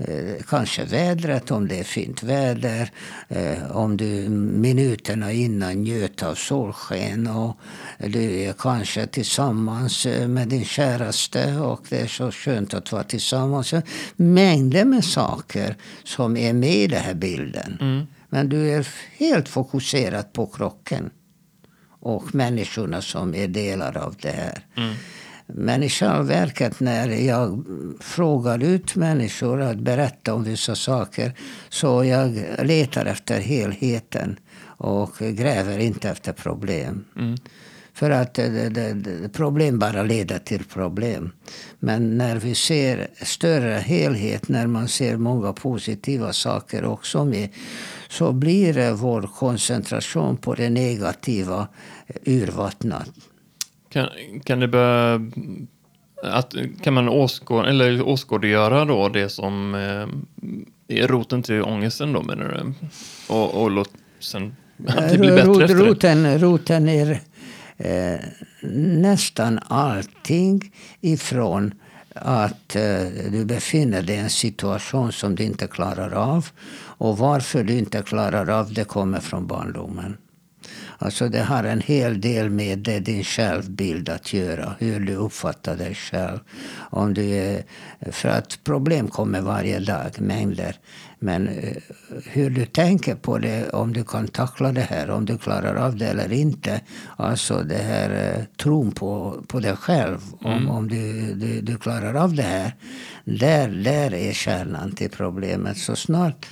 Eh, 0.00 0.42
kanske 0.48 0.84
vädret, 0.84 1.50
om 1.50 1.68
det 1.68 1.78
är 1.78 1.84
fint 1.84 2.22
väder. 2.22 2.90
Eh, 3.28 3.76
om 3.76 3.96
du 3.96 4.28
minuterna 4.28 5.32
innan 5.32 5.82
njöt 5.82 6.22
av 6.22 6.34
solsken. 6.34 7.26
Och 7.26 7.56
du 7.98 8.40
är 8.40 8.52
kanske 8.52 9.06
tillsammans 9.06 10.06
eh, 10.06 10.28
med 10.28 10.48
din 10.48 10.64
käraste 10.64 11.56
och 11.56 11.80
det 11.88 12.00
är 12.00 12.06
så 12.06 12.30
skönt 12.30 12.74
att 12.74 12.92
vara 12.92 13.04
tillsammans. 13.04 13.74
Mängder 14.16 14.84
med 14.84 15.04
saker 15.04 15.76
som 16.04 16.36
är 16.36 16.52
med 16.52 16.76
i 16.76 16.86
den 16.86 17.02
här 17.02 17.14
bilden. 17.14 17.78
Mm. 17.80 18.06
Men 18.28 18.48
du 18.48 18.70
är 18.70 18.88
helt 19.16 19.48
fokuserad 19.48 20.32
på 20.32 20.46
krocken. 20.46 21.10
Och 22.00 22.34
människorna 22.34 23.02
som 23.02 23.34
är 23.34 23.48
delar 23.48 23.96
av 23.96 24.16
det 24.22 24.30
här. 24.30 24.64
Mm. 24.76 24.94
Men 25.54 25.82
i 25.82 25.88
själva 25.88 26.22
verket 26.22 26.80
när 26.80 27.08
jag 27.08 27.64
frågar 28.00 28.62
ut 28.62 28.96
människor 28.96 29.60
att 29.60 29.78
berätta 29.78 30.34
om 30.34 30.44
vissa 30.44 30.74
saker 30.74 31.32
så 31.68 32.04
jag 32.04 32.44
letar 32.62 33.06
efter 33.06 33.40
helheten 33.40 34.38
och 34.62 35.18
gräver 35.18 35.78
inte 35.78 36.08
efter 36.08 36.32
problem. 36.32 37.04
Mm. 37.16 37.36
För 37.98 38.10
att 38.10 38.34
det, 38.34 38.68
det, 38.68 39.28
problem 39.32 39.78
bara 39.78 40.02
leder 40.02 40.38
till 40.38 40.64
problem. 40.64 41.32
Men 41.78 42.18
när 42.18 42.36
vi 42.36 42.54
ser 42.54 43.08
större 43.22 43.74
helhet, 43.74 44.48
när 44.48 44.66
man 44.66 44.88
ser 44.88 45.16
många 45.16 45.52
positiva 45.52 46.32
saker 46.32 46.84
också 46.84 47.24
med, 47.24 47.48
så 48.08 48.32
blir 48.32 48.92
vår 48.92 49.22
koncentration 49.22 50.36
på 50.36 50.54
det 50.54 50.70
negativa 50.70 51.68
urvattnat. 52.24 53.10
Kan, 53.88 54.08
kan 54.44 54.60
det 54.60 54.68
börja... 54.68 55.20
Att, 56.22 56.54
kan 56.82 56.94
man 56.94 57.08
åskåd, 57.08 57.66
eller 57.66 58.02
åskådliggöra 58.02 58.84
då 58.84 59.08
det 59.08 59.28
som 59.28 59.74
eh, 59.74 61.00
är 61.02 61.08
roten 61.08 61.42
till 61.42 61.62
ångesten 61.62 62.12
då 62.12 62.22
menar 62.22 62.48
du? 62.48 62.86
Och, 63.34 63.62
och 63.62 63.70
låt 63.70 63.90
sen 64.20 64.56
att 64.86 65.10
det 65.10 65.18
blir 65.18 65.30
bättre 65.30 65.48
Rot, 65.48 65.62
efter 65.62 65.74
roten, 65.76 66.38
roten 66.38 66.88
är 66.88 67.20
eh, 67.76 68.20
nästan 68.72 69.60
allting 69.68 70.72
ifrån 71.00 71.74
att 72.14 72.76
eh, 72.76 72.82
du 73.30 73.44
befinner 73.44 74.02
dig 74.02 74.16
i 74.16 74.18
en 74.18 74.30
situation 74.30 75.12
som 75.12 75.34
du 75.34 75.44
inte 75.44 75.66
klarar 75.66 76.14
av. 76.14 76.46
Och 76.80 77.18
varför 77.18 77.64
du 77.64 77.78
inte 77.78 78.02
klarar 78.02 78.50
av 78.50 78.72
det 78.72 78.84
kommer 78.84 79.20
från 79.20 79.46
barndomen. 79.46 80.16
Alltså 81.00 81.28
det 81.28 81.42
har 81.42 81.64
en 81.64 81.80
hel 81.80 82.20
del 82.20 82.50
med 82.50 82.78
det, 82.78 83.00
din 83.00 83.24
självbild 83.24 84.08
att 84.08 84.32
göra. 84.32 84.74
Hur 84.78 85.00
du 85.00 85.14
uppfattar 85.14 85.76
dig 85.76 85.94
själv. 85.94 86.38
Om 86.90 87.14
du 87.14 87.22
är, 87.24 87.62
för 88.12 88.28
att 88.28 88.64
problem 88.64 89.08
kommer 89.08 89.40
varje 89.40 89.78
dag, 89.78 90.20
mängder. 90.20 90.76
Men 91.18 91.48
eh, 91.48 91.76
hur 92.24 92.50
du 92.50 92.66
tänker 92.66 93.14
på 93.14 93.38
det, 93.38 93.70
om 93.70 93.92
du 93.92 94.04
kan 94.04 94.28
tackla 94.28 94.72
det 94.72 94.80
här, 94.80 95.10
om 95.10 95.24
du 95.24 95.38
klarar 95.38 95.74
av 95.74 95.96
det 95.96 96.06
eller 96.06 96.32
inte. 96.32 96.80
Alltså 97.16 97.62
det 97.62 97.82
här 97.82 98.10
eh, 98.10 98.44
tron 98.56 98.92
på, 98.92 99.42
på 99.48 99.60
dig 99.60 99.76
själv. 99.76 100.18
Om, 100.40 100.52
mm. 100.52 100.70
om 100.70 100.88
du, 100.88 101.34
du, 101.34 101.60
du 101.60 101.78
klarar 101.78 102.14
av 102.14 102.34
det 102.34 102.42
här. 102.42 102.74
Där, 103.24 103.68
där 103.68 104.14
är 104.14 104.32
kärnan 104.32 104.92
till 104.92 105.10
problemet. 105.10 105.78
Så 105.78 105.96
snart 105.96 106.46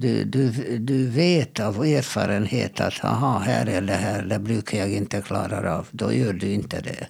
du, 0.00 0.24
du, 0.24 0.50
du 0.78 1.06
vet 1.06 1.60
av 1.60 1.84
erfarenhet 1.84 2.80
att 2.80 3.04
aha, 3.04 3.38
här 3.38 3.66
är 3.66 3.80
det 3.80 3.94
här, 3.94 4.22
det 4.22 4.38
brukar 4.38 4.78
jag 4.78 4.92
inte 4.92 5.20
klara 5.20 5.76
av. 5.76 5.88
Då 5.90 6.12
gör 6.12 6.32
du 6.32 6.52
inte 6.52 6.80
det. 6.80 7.06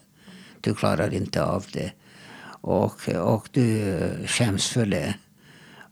Du 0.60 0.74
klarar 0.74 1.14
inte 1.14 1.44
av 1.44 1.66
det. 1.72 1.92
Och, 2.62 3.08
och 3.08 3.48
du 3.52 3.98
skäms 4.26 4.68
för 4.68 4.86
det. 4.86 5.14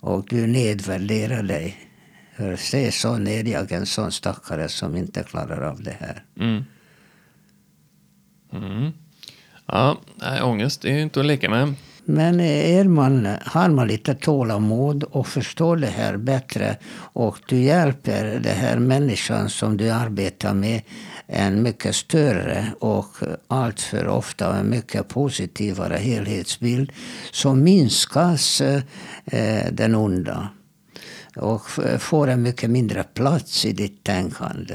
Och 0.00 0.26
du 0.28 0.46
nedvärderar 0.46 1.42
dig. 1.42 1.76
För 2.36 2.56
se 2.56 2.92
så 2.92 3.14
är 3.14 3.44
jag 3.44 3.72
en 3.72 3.86
sån 3.86 4.12
stackare 4.12 4.68
som 4.68 4.96
inte 4.96 5.22
klarar 5.22 5.62
av 5.62 5.82
det 5.82 5.96
här. 6.00 6.24
Mm. 6.40 6.64
Mm. 8.52 8.92
Ja, 9.66 9.96
ångest 10.42 10.82
det 10.82 10.90
är 10.90 10.98
inte 10.98 11.20
att 11.20 11.26
leka 11.26 11.50
med. 11.50 11.74
Men 12.10 12.40
är 12.40 12.84
man, 12.84 13.28
har 13.44 13.68
man 13.68 13.88
lite 13.88 14.14
tålamod 14.14 15.02
och 15.04 15.26
förstår 15.26 15.76
det 15.76 15.86
här 15.86 16.16
bättre 16.16 16.76
och 16.96 17.38
du 17.48 17.62
hjälper 17.62 18.24
den 18.24 18.56
här 18.56 18.78
människan 18.78 19.50
som 19.50 19.76
du 19.76 19.90
arbetar 19.90 20.54
med 20.54 20.82
en 21.26 21.62
mycket 21.62 21.96
större 21.96 22.72
och 22.80 23.16
alltför 23.48 24.06
ofta 24.06 24.56
en 24.56 24.70
mycket 24.70 25.08
positivare 25.08 25.96
helhetsbild 25.96 26.92
så 27.32 27.54
minskas 27.54 28.60
eh, 28.60 29.64
den 29.72 29.94
onda 29.94 30.48
och 31.36 31.62
får 31.98 32.28
en 32.28 32.42
mycket 32.42 32.70
mindre 32.70 33.04
plats 33.04 33.64
i 33.64 33.72
ditt 33.72 34.04
tänkande. 34.04 34.74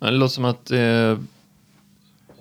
Det 0.00 0.10
låter 0.10 0.34
som 0.34 0.44
att 0.44 0.66
det 0.66 0.78
är 0.78 1.18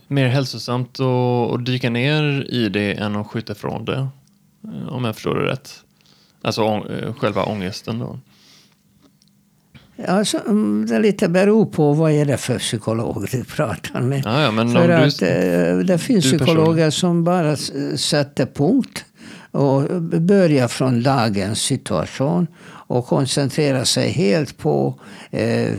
mer 0.08 0.28
hälsosamt 0.28 1.00
att 1.00 1.66
dyka 1.66 1.90
ner 1.90 2.48
i 2.50 2.70
det 2.70 2.94
än 2.94 3.16
att 3.16 3.28
skjuta 3.28 3.54
ifrån 3.54 3.86
det. 3.86 4.08
Eh, 4.74 4.94
om 4.94 5.06
jag 5.06 5.16
förstår 5.16 5.36
det 5.36 5.52
rätt. 5.52 5.84
Alltså 6.42 6.62
äh, 6.62 7.14
själva 7.14 7.44
ångesten 7.44 8.00
då. 8.00 8.20
Alltså, 10.08 10.38
det 10.88 11.00
lite 11.00 11.30
beror 11.30 11.66
på 11.66 11.94
vad 11.94 12.12
är 12.12 12.26
det 12.26 12.38
för 12.38 12.60
psykolog 12.60 13.28
du 13.32 13.44
pratar 13.44 14.02
med. 14.02 14.22
Ja, 14.26 14.42
ja, 14.42 14.52
men 14.52 14.72
för 14.72 14.90
att 14.90 15.20
du, 15.20 15.26
eh, 15.26 15.78
det 15.78 15.98
finns 15.98 16.26
psykologer 16.26 16.90
som 16.90 17.24
bara 17.24 17.56
sätter 17.96 18.46
punkt 18.46 19.06
och 19.56 20.02
börjar 20.22 20.68
från 20.68 21.04
dagens 21.04 21.60
situation 21.60 22.48
och 22.88 23.08
koncentrerar 23.08 23.84
sig 23.84 24.10
helt 24.10 24.58
på 24.58 25.00
eh, 25.32 25.72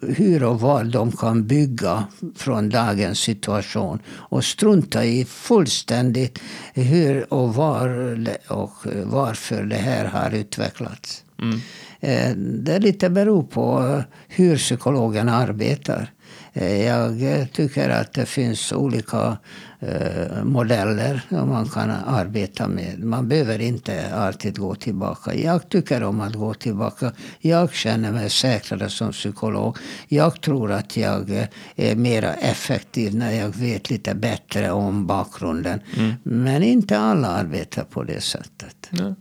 hur, 0.00 0.44
och 0.44 0.60
var 0.60 0.84
de 0.84 1.12
kan 1.12 1.46
bygga 1.46 2.04
från 2.36 2.68
dagens 2.68 3.18
situation. 3.18 3.98
Och 4.08 4.44
strunta 4.44 5.04
i 5.04 5.24
fullständigt 5.24 6.38
hur 6.74 7.34
och 7.34 7.54
var 7.54 8.18
och 8.48 8.72
varför 9.04 9.62
det 9.62 9.76
här 9.76 10.04
har 10.04 10.30
utvecklats. 10.30 11.24
Mm. 11.38 11.60
Eh, 12.00 12.36
det 12.36 12.78
lite 12.78 13.10
beror 13.10 13.42
på 13.42 14.02
hur 14.28 14.56
psykologen 14.56 15.28
arbetar. 15.28 16.10
Eh, 16.52 16.86
jag 16.86 17.48
tycker 17.52 17.88
att 17.88 18.12
det 18.12 18.26
finns 18.26 18.72
olika 18.72 19.36
eh, 19.80 20.44
modeller 20.44 21.22
som 21.28 21.48
man 21.48 21.68
kan 21.68 21.90
arbeta 21.90 22.68
med. 22.68 23.04
Man 23.04 23.28
behöver 23.28 23.58
inte 23.58 24.14
alltid 24.14 24.58
gå 24.58 24.74
tillbaka. 24.74 25.34
Jag 25.34 25.68
tycker 25.68 26.02
om 26.02 26.20
att 26.20 26.34
gå 26.34 26.54
tillbaka. 26.54 27.12
Jag 27.40 27.74
känner 27.74 28.12
mig 28.12 28.30
säkrare 28.30 28.88
som 28.88 29.12
psykolog. 29.12 29.78
Jag 30.08 30.40
tror 30.40 30.72
att 30.72 30.96
jag 30.96 31.48
är 31.76 31.96
mer 31.96 32.34
effektiv 32.40 33.14
när 33.14 33.32
jag 33.32 33.56
vet 33.56 33.90
lite 33.90 34.14
bättre 34.14 34.70
om 34.70 35.06
bakgrunden. 35.06 35.80
Mm. 35.96 36.14
Men 36.22 36.62
inte 36.62 36.98
alla 36.98 37.28
arbetar 37.28 37.84
på 37.84 38.02
det 38.02 38.20
sättet. 38.20 38.90
Ja. 38.90 39.14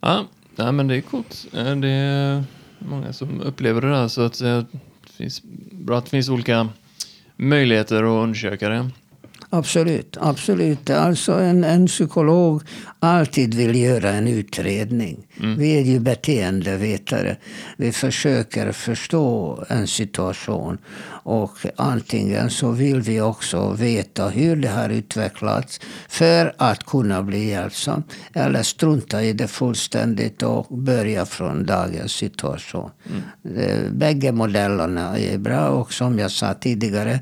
Ja, 0.00 0.24
ja, 0.56 0.72
men 0.72 0.88
det 0.88 0.96
är 0.96 1.00
coolt. 1.00 1.46
Det 1.52 1.88
är 1.88 2.44
många 2.78 3.12
som 3.12 3.40
upplever 3.40 3.80
det 3.80 3.90
där. 3.90 4.08
Så 4.08 4.22
att 4.22 4.42
finns, 5.16 5.42
bra 5.70 5.98
att 5.98 6.04
det 6.04 6.10
finns 6.10 6.28
olika 6.28 6.68
möjligheter 7.36 7.96
att 7.96 8.22
undersöka 8.22 8.68
det. 8.68 8.90
Absolut, 9.54 10.16
absolut. 10.20 10.90
Alltså 10.90 11.32
en, 11.32 11.64
en 11.64 11.86
psykolog 11.86 12.62
alltid 12.98 13.54
vill 13.54 13.76
göra 13.76 14.10
en 14.10 14.28
utredning. 14.28 15.26
Mm. 15.40 15.58
Vi 15.58 15.76
är 15.76 15.80
ju 15.80 16.00
beteendevetare. 16.00 17.36
Vi 17.76 17.92
försöker 17.92 18.72
förstå 18.72 19.64
en 19.68 19.86
situation. 19.86 20.78
Och 21.24 21.50
antingen 21.76 22.50
så 22.50 22.70
vill 22.70 23.00
vi 23.00 23.20
också 23.20 23.72
veta 23.72 24.28
hur 24.28 24.56
det 24.56 24.68
har 24.68 24.88
utvecklats 24.88 25.80
för 26.08 26.54
att 26.58 26.86
kunna 26.86 27.22
bli 27.22 27.48
hjälpsam. 27.48 28.02
Eller 28.32 28.62
strunta 28.62 29.22
i 29.22 29.32
det 29.32 29.48
fullständigt 29.48 30.42
och 30.42 30.66
börja 30.78 31.26
från 31.26 31.66
dagens 31.66 32.12
situation. 32.12 32.90
Mm. 33.44 33.98
Bägge 33.98 34.32
modellerna 34.32 35.18
är 35.18 35.38
bra 35.38 35.68
och 35.68 35.92
som 35.92 36.18
jag 36.18 36.30
sa 36.30 36.54
tidigare 36.54 37.20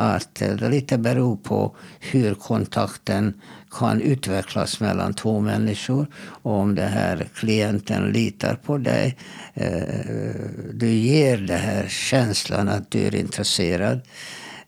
att 0.00 0.34
det 0.34 0.68
lite 0.68 0.98
beror 0.98 1.36
på 1.36 1.76
hur 2.00 2.34
kontakten 2.34 3.40
kan 3.70 4.00
utvecklas 4.00 4.80
mellan 4.80 5.14
två 5.14 5.40
människor. 5.40 6.06
Och 6.16 6.52
om 6.52 6.74
den 6.74 6.88
här 6.88 7.28
klienten 7.34 8.12
litar 8.12 8.54
på 8.54 8.78
dig. 8.78 9.16
Eh, 9.54 10.34
du 10.72 10.88
ger 10.90 11.36
den 11.36 11.58
här 11.58 11.88
känslan 11.88 12.68
att 12.68 12.90
du 12.90 12.98
är 13.06 13.14
intresserad. 13.14 14.00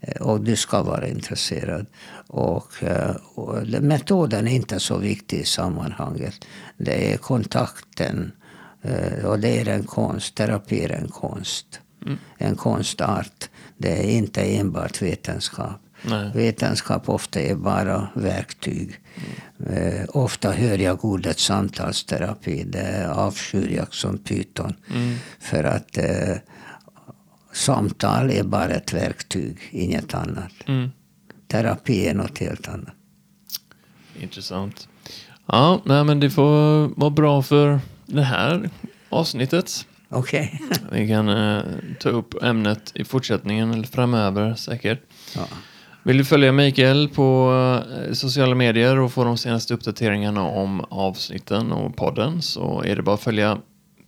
Eh, 0.00 0.22
och 0.22 0.40
du 0.40 0.56
ska 0.56 0.82
vara 0.82 1.08
intresserad. 1.08 1.86
Och, 2.26 2.82
eh, 2.82 3.16
och 3.34 3.66
metoden 3.82 4.48
är 4.48 4.52
inte 4.52 4.80
så 4.80 4.98
viktig 4.98 5.40
i 5.40 5.44
sammanhanget. 5.44 6.34
Det 6.76 7.12
är 7.12 7.16
kontakten 7.16 8.32
och 9.24 9.38
det 9.38 9.60
är 9.60 9.68
en 9.68 9.84
konst. 9.84 10.34
Terapi 10.34 10.84
är 10.84 10.90
en 10.90 11.08
konst. 11.08 11.80
Mm. 12.06 12.18
En 12.38 12.56
konstart. 12.56 13.49
Det 13.80 13.98
är 13.98 14.10
inte 14.10 14.42
enbart 14.42 15.02
vetenskap. 15.02 15.80
Nej. 16.02 16.30
Vetenskap 16.34 17.08
ofta 17.08 17.40
är 17.40 17.54
bara 17.54 18.08
verktyg. 18.14 19.00
Eh, 19.70 20.04
ofta 20.08 20.52
hör 20.52 20.78
jag 20.78 21.04
ordet 21.04 21.38
samtalsterapi. 21.38 22.64
Det 22.64 23.12
avskyr 23.14 23.76
jag 23.76 23.94
som 23.94 24.18
pyton. 24.18 24.74
Mm. 24.94 25.16
För 25.40 25.64
att 25.64 25.98
eh, 25.98 26.36
samtal 27.52 28.30
är 28.30 28.42
bara 28.42 28.74
ett 28.74 28.92
verktyg, 28.92 29.58
inget 29.70 30.14
annat. 30.14 30.52
Mm. 30.66 30.90
Terapi 31.48 32.06
är 32.06 32.14
något 32.14 32.38
helt 32.38 32.68
annat. 32.68 32.94
Intressant. 34.20 34.88
Ja, 35.46 35.80
nej, 35.84 36.04
men 36.04 36.20
det 36.20 36.30
får 36.30 36.88
vara 37.00 37.10
bra 37.10 37.42
för 37.42 37.80
det 38.06 38.22
här 38.22 38.70
avsnittet. 39.08 39.86
Okej? 40.10 40.60
Vi 40.92 41.08
kan 41.08 41.28
eh, 41.28 41.62
ta 42.00 42.08
upp 42.08 42.42
ämnet 42.42 42.92
i 42.94 43.04
fortsättningen 43.04 43.70
eller 43.70 43.86
framöver 43.86 44.54
säkert. 44.54 45.00
Ja. 45.36 45.42
Vill 46.02 46.18
du 46.18 46.24
följa 46.24 46.52
Mikael 46.52 47.08
på 47.08 47.52
eh, 48.06 48.12
sociala 48.12 48.54
medier 48.54 48.98
och 48.98 49.12
få 49.12 49.24
de 49.24 49.36
senaste 49.36 49.74
uppdateringarna 49.74 50.42
om 50.42 50.84
avsnitten 50.88 51.72
och 51.72 51.96
podden 51.96 52.42
så 52.42 52.82
är 52.86 52.96
det 52.96 53.02
bara 53.02 53.14
att 53.14 53.22
följa 53.22 53.58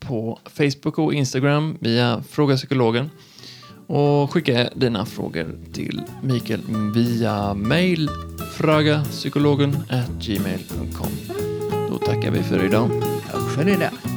på 0.00 0.38
Facebook 0.44 0.98
och 0.98 1.14
Instagram 1.14 1.78
via 1.80 2.22
Fråga 2.30 2.56
Psykologen 2.56 3.10
och 3.86 4.32
skicka 4.32 4.68
dina 4.74 5.06
frågor 5.06 5.58
till 5.72 6.02
Mikael 6.22 6.60
via 6.94 7.54
mail 7.54 8.08
fragapsykologen 8.56 9.76
gmail.com. 10.20 11.36
Då 11.90 11.98
tackar 11.98 12.30
vi 12.30 12.42
för 12.42 12.64
idag. 12.64 12.90
Tack 13.30 13.50
för 13.54 13.68
idag. 13.68 14.11